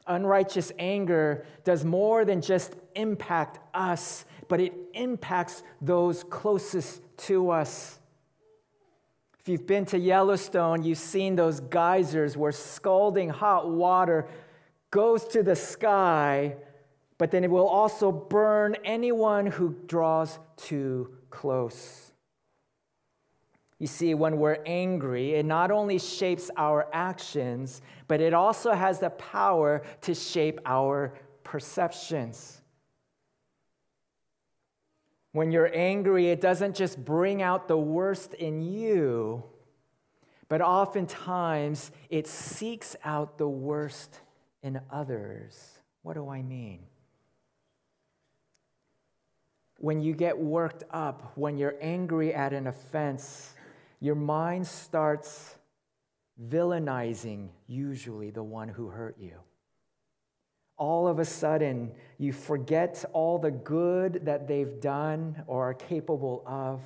unrighteous 0.10 0.72
anger 0.80 1.46
does 1.64 1.86
more 1.86 2.26
than 2.26 2.42
just 2.42 2.76
impact 2.96 3.60
us, 3.74 4.26
but 4.50 4.60
it 4.60 4.74
impacts 4.94 5.64
those 5.80 6.26
closest 6.26 7.02
to 7.18 7.52
us. 7.52 8.00
If 9.40 9.48
you've 9.48 9.66
been 9.66 9.86
to 9.86 9.98
Yellowstone, 9.98 10.84
you've 10.84 10.98
seen 10.98 11.38
those 11.38 11.62
geysers 11.62 12.36
where 12.36 12.52
scalding 12.52 13.30
hot 13.30 13.70
water 13.70 14.28
goes 14.92 15.24
to 15.28 15.44
the 15.44 15.56
sky, 15.56 16.58
but 17.18 17.32
then 17.32 17.46
it 17.46 17.52
will 17.52 17.68
also 17.68 18.12
burn 18.12 18.76
anyone 18.84 19.46
who 19.46 19.76
draws 19.88 20.40
too 20.58 21.16
close. 21.30 22.12
You 23.78 23.88
see, 23.88 24.14
when 24.14 24.38
we're 24.38 24.62
angry, 24.66 25.36
it 25.36 25.46
not 25.46 25.72
only 25.72 26.00
shapes 26.00 26.52
our 26.58 26.88
actions, 26.92 27.82
but 28.10 28.20
it 28.20 28.34
also 28.34 28.74
has 28.74 29.00
the 29.00 29.12
power 29.12 29.84
to 30.02 30.14
shape 30.14 30.60
our 30.66 31.14
perceptions. 31.46 32.59
When 35.32 35.52
you're 35.52 35.72
angry, 35.74 36.30
it 36.30 36.42
doesn't 36.42 36.76
just 36.76 37.04
bring 37.04 37.42
out 37.42 37.68
the 37.68 37.78
worst 37.78 38.34
in 38.34 38.62
you, 38.62 39.44
but 40.48 40.62
oftentimes 40.62 41.92
it 42.10 42.26
seeks 42.26 42.96
out 43.04 43.38
the 43.38 43.48
worst 43.48 44.22
in 44.64 44.82
others. 44.92 45.80
What 46.02 46.16
do 46.16 46.30
I 46.30 46.42
mean? 46.42 46.80
When 49.78 50.02
you 50.02 50.14
get 50.14 50.38
worked 50.38 50.84
up, 50.92 51.34
when 51.36 51.58
you're 51.58 51.76
angry 51.80 52.34
at 52.34 52.52
an 52.52 52.68
offense, 52.68 53.54
your 54.00 54.16
mind 54.16 54.68
starts 54.68 55.56
villainizing 56.48 57.50
usually 57.68 58.32
the 58.32 58.44
one 58.44 58.68
who 58.68 58.88
hurt 58.88 59.18
you. 59.20 59.34
All 60.80 61.08
of 61.08 61.20
a 61.20 61.26
sudden, 61.26 61.92
you 62.18 62.34
forget 62.34 63.06
all 63.14 63.38
the 63.38 63.52
good 63.52 64.22
that 64.26 64.48
they've 64.48 64.82
done 64.82 65.44
or 65.46 65.70
are 65.70 65.74
capable 65.76 66.42
of, 66.48 66.82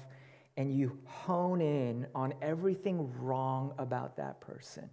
and 0.58 0.76
you 0.76 1.00
hone 1.06 1.62
in 1.62 2.08
on 2.14 2.34
everything 2.42 3.10
wrong 3.20 3.74
about 3.78 4.18
that 4.18 4.42
person. 4.42 4.90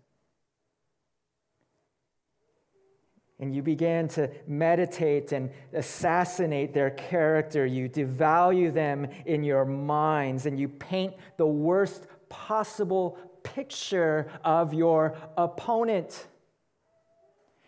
and 3.40 3.54
you 3.54 3.62
begin 3.62 4.06
to 4.06 4.30
meditate 4.46 5.32
and 5.32 5.50
assassinate 5.72 6.74
their 6.74 6.90
character. 6.90 7.64
You 7.64 7.88
devalue 7.88 8.72
them 8.72 9.08
in 9.24 9.42
your 9.42 9.64
minds 9.64 10.44
and 10.44 10.60
you 10.60 10.68
paint 10.68 11.14
the 11.38 11.46
worst 11.46 12.06
possible 12.28 13.18
picture 13.42 14.30
of 14.44 14.74
your 14.74 15.16
opponent. 15.38 16.28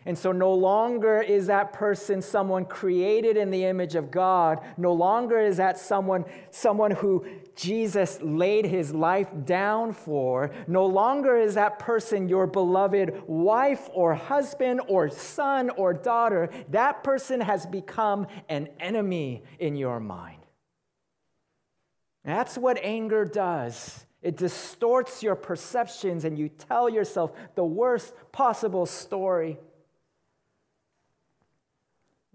And 0.05 0.17
so 0.17 0.31
no 0.31 0.53
longer 0.53 1.21
is 1.21 1.47
that 1.47 1.71
person 1.71 2.21
someone 2.21 2.65
created 2.65 3.37
in 3.37 3.51
the 3.51 3.63
image 3.63 3.95
of 3.95 4.11
God. 4.11 4.59
No 4.77 4.91
longer 4.91 5.39
is 5.39 5.57
that 5.57 5.77
someone, 5.77 6.25
someone 6.51 6.91
who 6.91 7.25
Jesus 7.55 8.19
laid 8.21 8.65
his 8.65 8.93
life 8.93 9.29
down 9.45 9.93
for. 9.93 10.51
No 10.67 10.85
longer 10.85 11.37
is 11.37 11.55
that 11.55 11.79
person 11.79 12.27
your 12.27 12.47
beloved 12.47 13.23
wife 13.27 13.89
or 13.93 14.13
husband 14.13 14.81
or 14.87 15.09
son 15.09 15.69
or 15.71 15.93
daughter. 15.93 16.49
That 16.69 17.03
person 17.03 17.39
has 17.39 17.65
become 17.65 18.27
an 18.49 18.69
enemy 18.79 19.43
in 19.59 19.75
your 19.75 19.99
mind. 19.99 20.39
That's 22.25 22.57
what 22.57 22.77
anger 22.81 23.25
does. 23.25 24.05
It 24.21 24.37
distorts 24.37 25.21
your 25.21 25.35
perceptions 25.35 26.23
and 26.23 26.37
you 26.37 26.47
tell 26.47 26.89
yourself 26.89 27.33
the 27.55 27.65
worst 27.65 28.13
possible 28.31 28.85
story. 28.85 29.59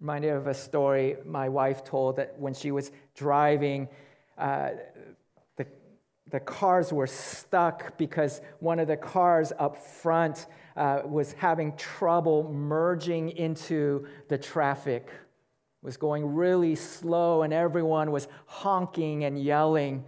Reminded 0.01 0.33
of 0.33 0.47
a 0.47 0.55
story 0.55 1.17
my 1.25 1.49
wife 1.49 1.85
told 1.85 2.17
that 2.17 2.39
when 2.39 2.55
she 2.55 2.71
was 2.71 2.93
driving, 3.17 3.89
uh, 4.37 4.71
the, 5.57 5.67
the 6.31 6.39
cars 6.39 6.93
were 6.93 7.07
stuck 7.07 7.99
because 7.99 8.41
one 8.61 8.79
of 8.79 8.87
the 8.87 8.97
cars 8.97 9.53
up 9.59 9.77
front 9.77 10.47
uh, 10.77 11.03
was 11.05 11.33
having 11.33 11.77
trouble 11.77 12.49
merging 12.53 13.31
into 13.31 14.07
the 14.29 14.39
traffic, 14.39 15.11
was 15.83 15.97
going 15.97 16.35
really 16.35 16.77
slow, 16.77 17.43
and 17.43 17.53
everyone 17.53 18.13
was 18.13 18.29
honking 18.47 19.25
and 19.25 19.43
yelling. 19.43 20.05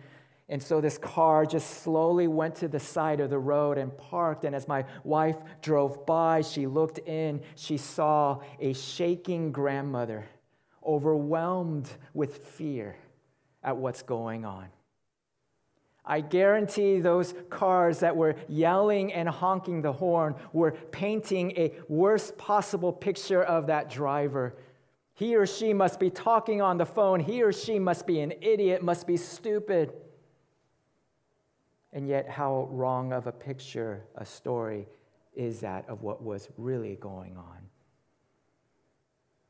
And 0.50 0.61
so 0.61 0.80
this 0.80 0.99
car 0.99 1.47
just 1.47 1.83
slowly 1.85 2.26
went 2.26 2.57
to 2.57 2.66
the 2.66 2.80
side 2.80 3.21
of 3.21 3.30
the 3.30 3.38
road 3.38 3.78
and 3.78 3.97
parked. 3.97 4.45
And 4.45 4.54
as 4.54 4.66
my 4.66 4.85
wife 5.04 5.37
drove 5.62 6.04
by, 6.04 6.42
she 6.42 6.66
looked 6.66 6.99
in. 6.99 7.40
She 7.54 7.76
saw 7.76 8.40
a 8.59 8.73
shaking 8.73 9.52
grandmother, 9.52 10.28
overwhelmed 10.85 11.88
with 12.14 12.38
fear 12.38 12.97
at 13.62 13.76
what's 13.76 14.02
going 14.02 14.45
on. 14.45 14.66
I 16.04 16.21
guarantee 16.21 16.99
those 16.99 17.33
cars 17.49 18.00
that 18.00 18.16
were 18.16 18.35
yelling 18.49 19.12
and 19.12 19.28
honking 19.28 19.83
the 19.83 19.92
horn 19.92 20.35
were 20.52 20.73
painting 20.73 21.52
a 21.52 21.75
worst 21.88 22.37
possible 22.37 22.92
picture 22.92 23.45
of 23.45 23.69
that 23.69 23.88
driver. 23.88 24.57
He 25.14 25.37
or 25.37 25.47
she 25.47 25.73
must 25.73 26.00
be 26.00 26.11
talking 26.11 26.61
on 26.61 26.78
the 26.78 26.87
phone. 26.87 27.21
He 27.21 27.45
or 27.45 27.52
she 27.52 27.78
must 27.78 28.04
be 28.04 28.19
an 28.19 28.33
idiot, 28.40 28.83
must 28.83 29.07
be 29.07 29.16
stupid. 29.16 29.92
And 31.92 32.06
yet, 32.09 32.28
how 32.28 32.68
wrong 32.70 33.12
of 33.12 33.26
a 33.26 33.32
picture, 33.32 34.04
a 34.14 34.25
story, 34.25 34.87
is 35.35 35.61
that 35.61 35.88
of 35.88 36.02
what 36.02 36.23
was 36.23 36.49
really 36.56 36.97
going 36.97 37.37
on? 37.37 37.59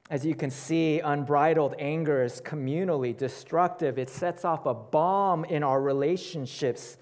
As 0.09 0.26
you 0.26 0.35
can 0.35 0.50
see, 0.50 1.00
unbridled 1.00 1.75
anger 1.78 2.25
is 2.25 2.40
communally 2.40 3.16
destructive. 3.16 3.99
It 3.99 4.11
sets 4.11 4.44
off 4.44 4.66
a 4.66 4.75
bomb 4.75 5.44
in 5.44 5.62
our 5.62 5.80
relationships 5.80 6.97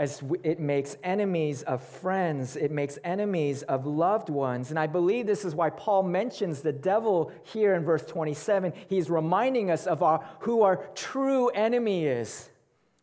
as 0.00 0.22
it 0.42 0.58
makes 0.58 0.96
enemies 1.04 1.62
of 1.64 1.82
friends, 1.82 2.56
it 2.56 2.70
makes 2.70 2.98
enemies 3.04 3.62
of 3.64 3.84
loved 3.84 4.30
ones. 4.30 4.70
And 4.70 4.78
I 4.78 4.86
believe 4.86 5.26
this 5.26 5.44
is 5.44 5.54
why 5.54 5.68
Paul 5.68 6.04
mentions 6.04 6.62
the 6.62 6.72
devil 6.72 7.30
here 7.42 7.74
in 7.74 7.84
verse 7.84 8.06
27. 8.06 8.72
He's 8.88 9.10
reminding 9.10 9.70
us 9.70 9.86
of 9.86 10.02
our, 10.02 10.24
who 10.40 10.62
our 10.62 10.88
true 10.94 11.48
enemy 11.48 12.06
is. 12.06 12.48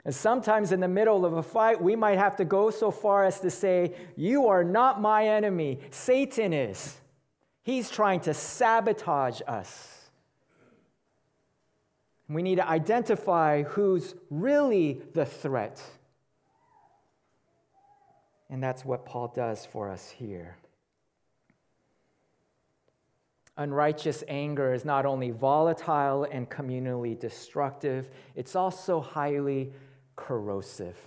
And 0.08 0.16
sometimes 0.16 0.72
in 0.72 0.80
the 0.80 0.88
middle 0.88 1.26
of 1.26 1.34
a 1.34 1.44
fight, 1.44 1.82
we 1.82 1.94
might 1.98 2.18
have 2.18 2.38
to 2.38 2.46
go 2.46 2.70
so 2.70 2.92
far 2.92 3.26
as 3.26 3.42
to 3.42 3.50
say, 3.50 3.94
You 4.16 4.48
are 4.48 4.64
not 4.64 5.02
my 5.02 5.28
enemy, 5.28 5.82
Satan 5.92 6.54
is. 6.54 6.96
He's 7.62 7.90
trying 7.90 8.22
to 8.22 8.34
sabotage 8.34 9.42
us. 9.46 10.10
We 12.30 12.42
need 12.42 12.56
to 12.56 12.66
identify 12.66 13.64
who's 13.64 14.16
really 14.30 15.02
the 15.14 15.26
threat. 15.26 15.84
And 18.50 18.64
that's 18.64 18.86
what 18.86 19.06
Paul 19.06 19.34
does 19.36 19.66
for 19.66 19.92
us 19.92 20.10
here. 20.10 20.56
Unrighteous 23.58 24.24
anger 24.30 24.74
is 24.74 24.86
not 24.86 25.06
only 25.06 25.32
volatile 25.32 26.26
and 26.32 26.50
communally 26.50 27.20
destructive, 27.20 28.10
it's 28.36 28.56
also 28.56 29.02
highly 29.02 29.74
corrosive. 30.18 30.98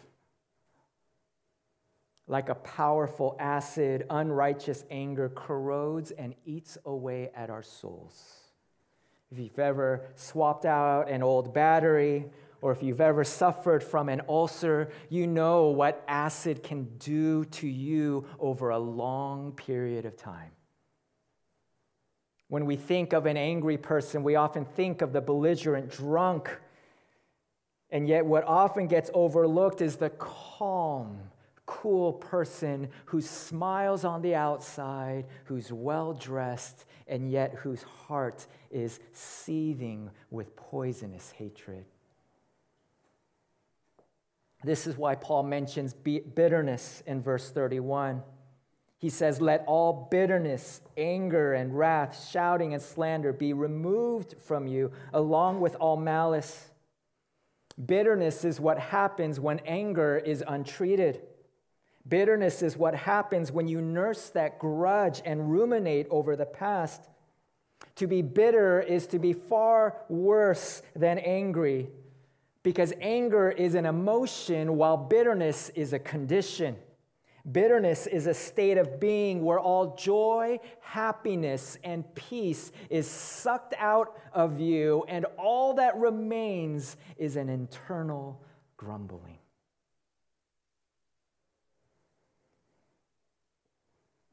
Like 2.27 2.49
a 2.49 2.55
powerful 2.55 3.37
acid, 3.39 4.07
unrighteous 4.09 4.85
anger 4.91 5.29
corrodes 5.29 6.13
and 6.13 6.35
eats 6.47 6.79
away 6.87 7.31
at 7.35 7.51
our 7.51 7.63
souls. 7.63 8.39
If 9.31 9.39
you've 9.39 9.59
ever 9.59 10.07
swapped 10.15 10.65
out 10.65 11.11
an 11.11 11.23
old 11.23 11.53
battery, 11.53 12.31
or 12.63 12.73
if 12.73 12.83
you've 12.83 13.01
ever 13.01 13.25
suffered 13.25 13.83
from 13.83 14.09
an 14.09 14.23
ulcer, 14.29 14.91
you 15.09 15.27
know 15.27 15.67
what 15.67 16.05
acid 16.09 16.63
can 16.63 16.85
do 16.99 17.45
to 17.47 17.67
you 17.67 18.27
over 18.39 18.71
a 18.71 18.79
long 18.79 19.53
period 19.53 20.05
of 20.05 20.17
time. 20.17 20.51
When 22.49 22.67
we 22.67 22.77
think 22.77 23.13
of 23.13 23.27
an 23.27 23.37
angry 23.37 23.79
person, 23.79 24.23
we 24.23 24.35
often 24.35 24.65
think 24.65 25.03
of 25.03 25.13
the 25.13 25.21
belligerent 25.21 25.91
drunk 25.91 26.51
and 27.93 28.09
yet, 28.09 28.25
what 28.25 28.45
often 28.45 28.87
gets 28.87 29.11
overlooked 29.13 29.81
is 29.81 29.97
the 29.97 30.11
calm, 30.11 31.19
cool 31.67 32.13
person 32.13 32.89
who 33.07 33.21
smiles 33.21 34.05
on 34.05 34.23
the 34.23 34.35
outside, 34.35 35.27
who's 35.45 35.73
well 35.73 36.13
dressed, 36.13 36.85
and 37.09 37.31
yet 37.31 37.55
whose 37.55 37.83
heart 37.83 38.47
is 38.71 39.01
seething 39.13 40.11
with 40.31 40.55
poisonous 40.55 41.33
hatred. 41.33 41.85
This 44.63 44.87
is 44.87 44.97
why 44.97 45.15
Paul 45.15 45.43
mentions 45.45 45.95
bitterness 45.95 47.03
in 47.07 47.21
verse 47.21 47.51
31. 47.51 48.23
He 48.99 49.09
says, 49.09 49.41
Let 49.41 49.65
all 49.67 50.09
bitterness, 50.11 50.83
anger, 50.97 51.55
and 51.55 51.77
wrath, 51.77 52.29
shouting, 52.31 52.75
and 52.75 52.83
slander 52.83 53.33
be 53.33 53.55
removed 53.55 54.35
from 54.45 54.67
you, 54.67 54.93
along 55.15 55.61
with 55.61 55.75
all 55.77 55.97
malice. 55.97 56.70
Bitterness 57.87 58.45
is 58.45 58.61
what 58.61 58.79
happens 58.79 59.41
when 59.41 59.61
anger 59.61 60.19
is 60.19 60.45
untreated. 60.47 61.23
Bitterness 62.09 62.63
is 62.63 62.77
what 62.77 62.95
happens 62.95 63.53
when 63.53 63.69
you 63.69 63.81
nurse 63.81 64.31
that 64.31 64.59
grudge 64.59 65.23
and 65.25 65.51
ruminate 65.51 66.07
over 66.11 66.37
the 66.37 66.47
past. 66.47 67.09
To 67.97 68.07
be 68.07 68.23
bitter 68.23 68.81
is 68.81 69.07
to 69.09 69.19
be 69.19 69.33
far 69.33 69.97
worse 70.09 70.83
than 70.97 71.19
angry 71.19 71.89
because 72.63 72.93
anger 73.01 73.51
is 73.51 73.75
an 73.75 73.87
emotion 73.87 74.77
while 74.77 74.97
bitterness 74.97 75.71
is 75.71 75.93
a 75.93 75.99
condition. 75.99 76.77
Bitterness 77.51 78.07
is 78.07 78.27
a 78.27 78.35
state 78.35 78.77
of 78.77 79.01
being 79.01 79.45
where 79.45 79.59
all 79.59 79.95
joy, 79.97 80.59
happiness, 80.81 81.79
and 81.83 82.15
peace 82.15 82.71
is 82.91 83.07
sucked 83.09 83.75
out 83.79 84.17
of 84.33 84.61
you, 84.61 85.05
and 85.09 85.25
all 85.39 85.75
that 85.75 85.97
remains 85.97 86.97
is 87.17 87.37
an 87.37 87.49
internal 87.49 88.41
grumbling. 88.77 89.39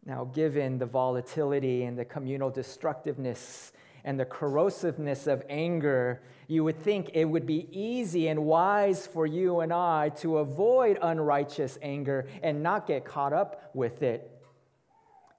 Now, 0.05 0.23
given 0.23 0.77
the 0.77 0.85
volatility 0.85 1.83
and 1.83 1.97
the 1.97 2.05
communal 2.05 2.49
destructiveness 2.49 3.73
and 4.07 4.17
the 4.17 4.25
corrosiveness 4.25 5.27
of 5.27 5.43
anger, 5.49 6.21
you 6.47 6.63
would 6.63 6.81
think 6.81 7.11
it 7.13 7.25
would 7.25 7.45
be 7.45 7.67
easy 7.77 8.29
and 8.29 8.45
wise 8.45 9.05
for 9.05 9.25
you 9.25 9.59
and 9.59 9.73
I 9.73 10.09
to 10.21 10.37
avoid 10.37 10.97
unrighteous 11.01 11.77
anger 11.81 12.25
and 12.41 12.63
not 12.63 12.87
get 12.87 13.03
caught 13.03 13.33
up 13.33 13.69
with 13.73 14.03
it. 14.03 14.31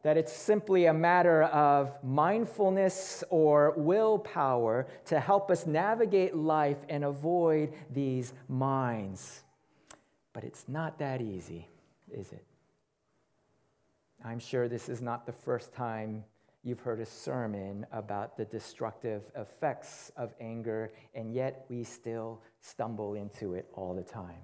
That 0.03 0.19
it's 0.19 0.35
simply 0.35 0.85
a 0.85 0.93
matter 0.93 1.45
of 1.45 1.93
mindfulness 2.05 3.25
or 3.31 3.73
willpower 3.79 4.87
to 5.07 5.19
help 5.19 5.51
us 5.51 5.67
navigate 5.67 6.37
life 6.37 6.77
and 6.91 7.05
avoid 7.05 7.73
these 7.91 8.35
minds. 8.51 9.45
But 10.35 10.45
it's 10.45 10.67
not 10.69 10.99
that 10.99 11.23
easy, 11.23 11.67
is 12.13 12.33
it? 12.33 12.45
I'm 14.23 14.39
sure 14.39 14.69
this 14.69 14.91
is 14.91 15.01
not 15.01 15.25
the 15.25 15.33
first 15.33 15.73
time 15.73 16.25
You've 16.69 16.81
heard 16.81 17.01
a 17.01 17.07
sermon 17.07 17.87
about 17.93 18.37
the 18.37 18.45
destructive 18.45 19.23
effects 19.35 20.13
of 20.19 20.35
anger, 20.39 20.93
and 21.15 21.33
yet 21.33 21.65
we 21.71 21.83
still 21.83 22.43
stumble 22.61 23.15
into 23.15 23.55
it 23.55 23.71
all 23.73 23.95
the 23.95 24.03
time. 24.03 24.43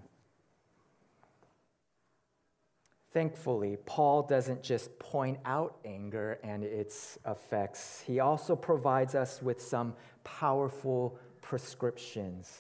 Thankfully, 3.13 3.77
Paul 3.85 4.23
doesn't 4.23 4.63
just 4.63 4.99
point 4.99 5.39
out 5.45 5.77
anger 5.85 6.39
and 6.43 6.65
its 6.65 7.19
effects, 7.27 8.03
he 8.07 8.21
also 8.21 8.57
provides 8.57 9.15
us 9.15 9.43
with 9.43 9.61
some 9.61 9.93
powerful 10.25 11.19
prescriptions. 11.43 12.51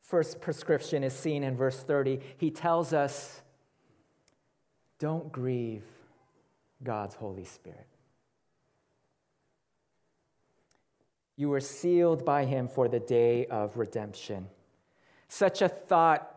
First 0.00 0.40
prescription 0.40 1.02
is 1.02 1.12
seen 1.12 1.42
in 1.42 1.56
verse 1.56 1.82
30. 1.82 2.20
He 2.36 2.52
tells 2.52 2.92
us, 2.92 3.42
Don't 5.00 5.32
grieve 5.32 5.82
God's 6.82 7.14
Holy 7.14 7.44
Spirit. 7.44 7.86
You 11.36 11.48
were 11.48 11.60
sealed 11.60 12.24
by 12.24 12.44
him 12.44 12.68
for 12.68 12.88
the 12.88 13.00
day 13.00 13.46
of 13.46 13.76
redemption. 13.76 14.48
Such 15.28 15.62
a 15.62 15.68
thought 15.68 16.30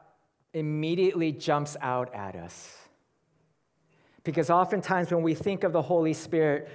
immediately 0.54 1.32
jumps 1.32 1.78
out 1.82 2.14
at 2.16 2.36
us. 2.36 2.76
Because 4.24 4.50
oftentimes 4.50 5.12
when 5.12 5.24
we 5.24 5.36
think 5.36 5.64
of 5.64 5.72
the 5.72 5.82
Holy 5.82 6.14
Spirit, 6.14 6.70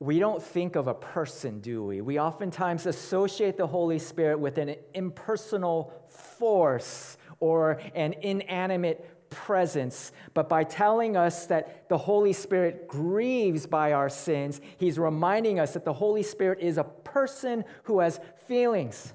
we 0.00 0.18
don't 0.18 0.42
think 0.42 0.74
of 0.74 0.88
a 0.88 0.94
person, 0.94 1.60
do 1.60 1.84
we? 1.84 2.00
We 2.00 2.18
oftentimes 2.18 2.86
associate 2.86 3.56
the 3.56 3.68
Holy 3.68 4.00
Spirit 4.00 4.40
with 4.40 4.58
an 4.58 4.74
impersonal 4.94 5.92
force 6.08 7.16
or 7.38 7.80
an 7.94 8.14
inanimate 8.14 9.08
presence, 9.32 10.12
but 10.34 10.48
by 10.48 10.64
telling 10.64 11.16
us 11.16 11.46
that 11.46 11.88
the 11.88 11.98
Holy 11.98 12.32
Spirit 12.32 12.86
grieves 12.86 13.66
by 13.66 13.92
our 13.92 14.08
sins, 14.08 14.60
he's 14.78 14.98
reminding 14.98 15.58
us 15.58 15.72
that 15.74 15.84
the 15.84 15.92
Holy 15.92 16.22
Spirit 16.22 16.60
is 16.60 16.78
a 16.78 16.84
person 16.84 17.64
who 17.84 18.00
has 18.00 18.20
feelings. 18.46 19.14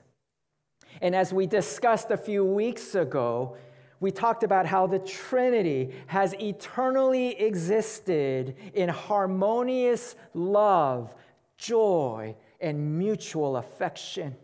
And 1.01 1.15
as 1.15 1.32
we 1.32 1.47
discussed 1.47 2.12
a 2.12 2.17
few 2.17 2.43
weeks 2.43 2.95
ago, 2.95 3.56
we 3.99 4.12
talked 4.12 4.43
about 4.43 4.65
how 4.65 4.88
the 4.88 4.99
Trinity 4.99 5.93
has 6.08 6.34
eternally 6.36 7.39
existed 7.39 8.56
in 8.73 8.89
harmonious 8.89 10.15
love, 10.34 11.15
joy, 11.58 12.36
and 12.60 12.97
mutual 12.97 13.58
affection. 13.58 14.36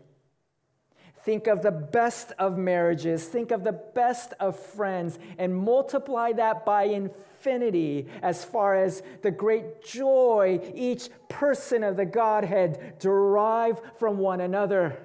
Think 1.24 1.46
of 1.46 1.62
the 1.62 1.70
best 1.70 2.32
of 2.38 2.58
marriages, 2.58 3.24
think 3.24 3.50
of 3.50 3.64
the 3.64 3.72
best 3.72 4.34
of 4.40 4.58
friends, 4.58 5.18
and 5.38 5.56
multiply 5.56 6.32
that 6.32 6.66
by 6.66 6.82
infinity 6.84 8.08
as 8.22 8.44
far 8.44 8.76
as 8.76 9.02
the 9.22 9.30
great 9.30 9.82
joy 9.82 10.60
each 10.74 11.08
person 11.30 11.82
of 11.82 11.96
the 11.96 12.04
Godhead 12.04 12.98
derive 12.98 13.80
from 13.98 14.18
one 14.18 14.42
another. 14.42 14.98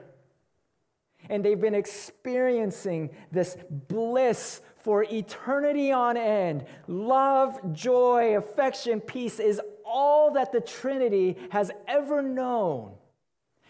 And 1.30 1.46
they've 1.46 1.60
been 1.60 1.76
experiencing 1.76 3.12
this 3.32 3.56
bliss 3.88 4.60
for 4.76 5.04
eternity 5.04 5.94
on 5.94 6.18
end. 6.18 6.66
Love, 6.88 7.72
joy, 7.72 8.36
affection, 8.36 9.00
peace 9.00 9.40
is 9.40 9.62
all 9.86 10.32
that 10.34 10.52
the 10.52 10.62
Trinity 10.62 11.38
has 11.52 11.72
ever 11.88 12.22
known. 12.22 12.92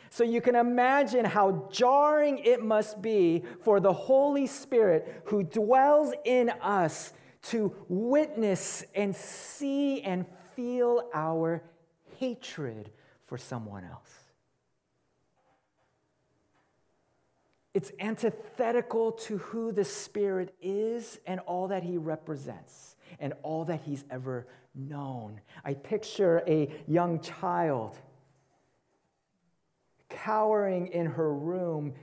So 0.09 0.23
you 0.23 0.41
can 0.41 0.55
imagine 0.55 1.23
how 1.25 1.69
jarring 1.71 2.39
it 2.39 2.63
must 2.63 3.01
be 3.01 3.43
for 3.61 3.79
the 3.79 3.93
Holy 3.93 4.47
Spirit 4.47 5.23
who 5.25 5.43
dwells 5.43 6.13
in 6.25 6.49
us 6.61 7.13
to 7.43 7.73
witness 7.87 8.83
and 8.95 9.15
see 9.15 10.01
and 10.01 10.25
feel 10.55 11.09
our 11.13 11.63
hatred 12.17 12.91
for 13.25 13.37
someone 13.37 13.85
else. 13.85 14.13
It's 17.73 17.91
antithetical 17.99 19.11
to 19.11 19.37
who 19.37 19.71
the 19.71 19.85
Spirit 19.85 20.55
is 20.61 21.19
and 21.27 21.39
all 21.41 21.67
that 21.67 21.83
he 21.83 21.97
represents 21.97 22.95
and 23.19 23.33
all 23.43 23.63
that 23.65 23.81
he's 23.81 24.03
ever 24.09 24.47
known. 24.73 25.39
I 25.63 25.75
picture 25.75 26.41
a 26.47 26.69
young 26.87 27.21
child 27.21 27.95
cowering 30.09 30.87
in 30.87 31.05
her 31.05 31.33
room, 31.33 31.93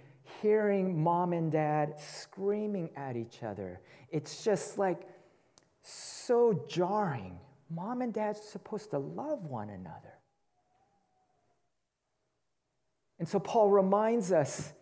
hearing 0.41 1.03
mom 1.03 1.33
and 1.33 1.53
dad 1.53 2.01
screaming 2.01 2.91
at 2.97 3.17
each 3.17 3.43
other. 3.43 3.81
It's 4.11 4.45
just 4.45 4.79
like 4.79 5.09
so 5.83 6.65
jarring. 6.69 7.39
Mom 7.69 8.03
and 8.03 8.13
dad's 8.13 8.41
supposed 8.41 8.91
to 8.91 8.99
love 8.99 9.45
one 9.45 9.71
another. 9.71 10.15
And 13.19 13.29
so 13.29 13.39
Paul 13.39 13.71
reminds 13.71 14.31
us 14.33 14.73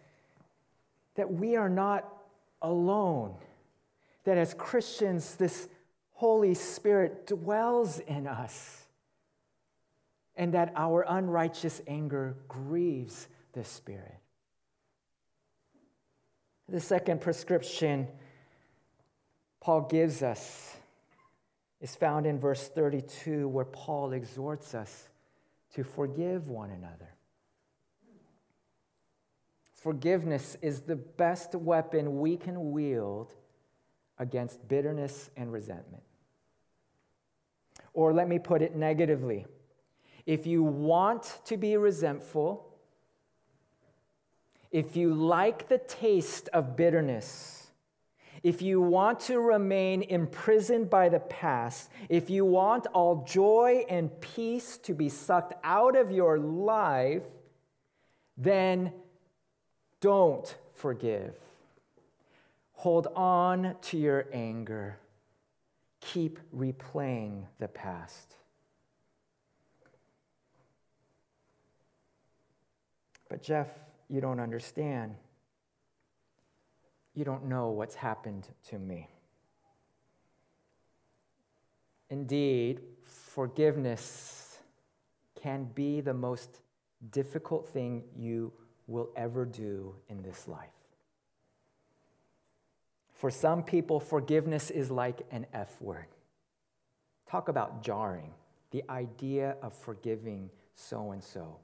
that 1.14 1.32
we 1.32 1.56
are 1.56 1.68
not 1.68 2.10
alone, 2.62 3.34
that 4.24 4.36
as 4.38 4.54
Christians, 4.54 5.36
this 5.36 5.68
Holy 6.12 6.54
Spirit 6.54 7.26
dwells 7.26 8.00
in 8.00 8.26
us 8.26 8.83
and 10.36 10.54
that 10.54 10.72
our 10.76 11.04
unrighteous 11.08 11.80
anger 11.86 12.36
grieves 12.48 13.28
the 13.52 13.64
Spirit. 13.64 14.18
The 16.68 16.80
second 16.80 17.20
prescription 17.20 18.08
Paul 19.60 19.82
gives 19.82 20.22
us 20.22 20.76
is 21.80 21.96
found 21.96 22.26
in 22.26 22.38
verse 22.38 22.68
32, 22.68 23.48
where 23.48 23.64
Paul 23.64 24.12
exhorts 24.12 24.74
us 24.74 25.08
to 25.74 25.84
forgive 25.84 26.48
one 26.48 26.70
another. 26.70 27.14
Forgiveness 29.72 30.56
is 30.62 30.82
the 30.82 30.96
best 30.96 31.54
weapon 31.54 32.18
we 32.20 32.36
can 32.36 32.72
wield 32.72 33.34
against 34.18 34.66
bitterness 34.66 35.30
and 35.36 35.52
resentment. 35.52 36.02
Or 37.92 38.12
let 38.14 38.28
me 38.28 38.38
put 38.38 38.62
it 38.62 38.74
negatively 38.74 39.46
if 40.26 40.46
you 40.46 40.62
want 40.62 41.38
to 41.44 41.56
be 41.56 41.76
resentful, 41.76 42.66
if 44.70 44.96
you 44.96 45.14
like 45.14 45.68
the 45.68 45.78
taste 45.78 46.48
of 46.52 46.76
bitterness, 46.76 47.68
if 48.42 48.60
you 48.60 48.80
want 48.80 49.20
to 49.20 49.40
remain 49.40 50.02
imprisoned 50.02 50.90
by 50.90 51.08
the 51.08 51.20
past, 51.20 51.90
if 52.08 52.28
you 52.28 52.44
want 52.44 52.86
all 52.92 53.24
joy 53.24 53.86
and 53.88 54.20
peace 54.20 54.76
to 54.78 54.92
be 54.92 55.08
sucked 55.08 55.54
out 55.64 55.96
of 55.96 56.10
your 56.10 56.38
life, 56.38 57.22
then 58.36 58.92
don't 60.00 60.54
forgive. 60.74 61.34
Hold 62.72 63.06
on 63.16 63.76
to 63.80 63.96
your 63.96 64.26
anger. 64.32 64.98
Keep 66.00 66.38
replaying 66.54 67.44
the 67.58 67.68
past. 67.68 68.34
But, 73.34 73.42
Jeff, 73.42 73.66
you 74.08 74.20
don't 74.20 74.38
understand. 74.38 75.16
You 77.14 77.24
don't 77.24 77.46
know 77.46 77.70
what's 77.70 77.96
happened 77.96 78.46
to 78.68 78.78
me. 78.78 79.08
Indeed, 82.10 82.82
forgiveness 83.02 84.58
can 85.34 85.64
be 85.74 86.00
the 86.00 86.14
most 86.14 86.60
difficult 87.10 87.68
thing 87.68 88.04
you 88.16 88.52
will 88.86 89.10
ever 89.16 89.44
do 89.44 89.96
in 90.08 90.22
this 90.22 90.46
life. 90.46 90.68
For 93.14 93.32
some 93.32 93.64
people, 93.64 93.98
forgiveness 93.98 94.70
is 94.70 94.92
like 94.92 95.22
an 95.32 95.46
F 95.52 95.82
word. 95.82 96.06
Talk 97.28 97.48
about 97.48 97.82
jarring, 97.82 98.30
the 98.70 98.84
idea 98.88 99.56
of 99.60 99.74
forgiving 99.74 100.50
so 100.76 101.10
and 101.10 101.24
so. 101.24 101.56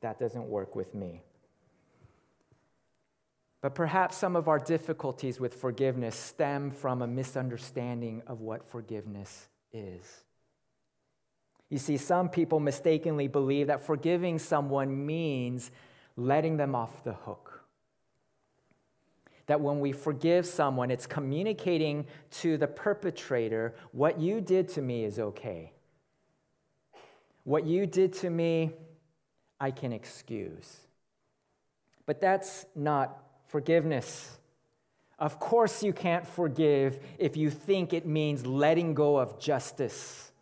That 0.00 0.18
doesn't 0.18 0.46
work 0.46 0.74
with 0.74 0.94
me. 0.94 1.22
But 3.60 3.74
perhaps 3.74 4.16
some 4.16 4.36
of 4.36 4.48
our 4.48 4.58
difficulties 4.58 5.38
with 5.38 5.54
forgiveness 5.54 6.16
stem 6.16 6.70
from 6.70 7.02
a 7.02 7.06
misunderstanding 7.06 8.22
of 8.26 8.40
what 8.40 8.66
forgiveness 8.66 9.48
is. 9.72 10.24
You 11.68 11.78
see, 11.78 11.98
some 11.98 12.28
people 12.28 12.58
mistakenly 12.58 13.28
believe 13.28 13.68
that 13.68 13.84
forgiving 13.84 14.38
someone 14.38 15.06
means 15.06 15.70
letting 16.16 16.56
them 16.56 16.74
off 16.74 17.04
the 17.04 17.12
hook. 17.12 17.62
That 19.46 19.60
when 19.60 19.80
we 19.80 19.92
forgive 19.92 20.46
someone, 20.46 20.90
it's 20.90 21.06
communicating 21.06 22.06
to 22.32 22.56
the 22.56 22.66
perpetrator, 22.66 23.74
what 23.92 24.18
you 24.18 24.40
did 24.40 24.68
to 24.70 24.82
me 24.82 25.04
is 25.04 25.18
okay. 25.18 25.72
What 27.44 27.66
you 27.66 27.86
did 27.86 28.12
to 28.14 28.30
me 28.30 28.72
I 29.60 29.70
can 29.70 29.92
excuse. 29.92 30.78
But 32.06 32.20
that's 32.20 32.66
not 32.74 33.22
forgiveness. 33.48 34.38
Of 35.18 35.38
course, 35.38 35.82
you 35.82 35.92
can't 35.92 36.26
forgive 36.26 36.98
if 37.18 37.36
you 37.36 37.50
think 37.50 37.92
it 37.92 38.06
means 38.06 38.46
letting 38.46 38.94
go 38.94 39.18
of 39.18 39.38
justice. 39.38 40.32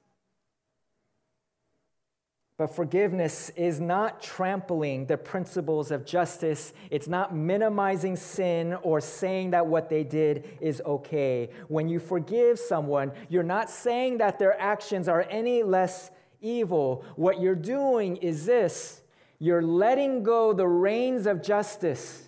But 2.57 2.75
forgiveness 2.75 3.51
is 3.51 3.81
not 3.81 4.21
trampling 4.21 5.07
the 5.07 5.17
principles 5.17 5.93
of 5.93 6.05
justice. 6.05 6.73
It's 6.91 7.07
not 7.07 7.35
minimizing 7.35 8.17
sin 8.17 8.75
or 8.83 9.01
saying 9.01 9.51
that 9.51 9.67
what 9.67 9.89
they 9.89 10.03
did 10.03 10.59
is 10.61 10.83
okay. 10.85 11.51
When 11.69 11.89
you 11.89 12.01
forgive 12.01 12.59
someone, 12.59 13.13
you're 13.29 13.45
not 13.45 13.71
saying 13.71 14.19
that 14.19 14.41
their 14.41 14.61
actions 14.61 15.09
are 15.09 15.25
any 15.31 15.63
less 15.63 16.11
evil. 16.41 17.05
What 17.15 17.41
you're 17.41 17.55
doing 17.55 18.17
is 18.17 18.45
this 18.45 19.03
you're 19.39 19.63
letting 19.63 20.23
go 20.23 20.53
the 20.53 20.67
reins 20.67 21.27
of 21.27 21.43
justice 21.43 22.25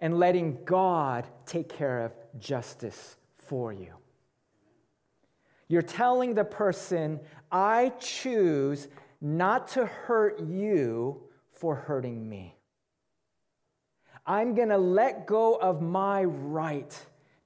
and 0.00 0.18
letting 0.18 0.58
God 0.64 1.26
take 1.46 1.68
care 1.68 2.04
of 2.04 2.12
justice 2.38 3.16
for 3.36 3.72
you. 3.72 3.94
You're 5.68 5.82
telling 5.82 6.34
the 6.34 6.44
person, 6.44 7.20
I 7.52 7.92
choose 8.00 8.88
not 9.20 9.68
to 9.68 9.86
hurt 9.86 10.40
you 10.40 11.22
for 11.52 11.74
hurting 11.74 12.28
me. 12.28 12.56
I'm 14.26 14.54
going 14.54 14.68
to 14.68 14.78
let 14.78 15.26
go 15.26 15.54
of 15.54 15.80
my 15.80 16.24
right 16.24 16.96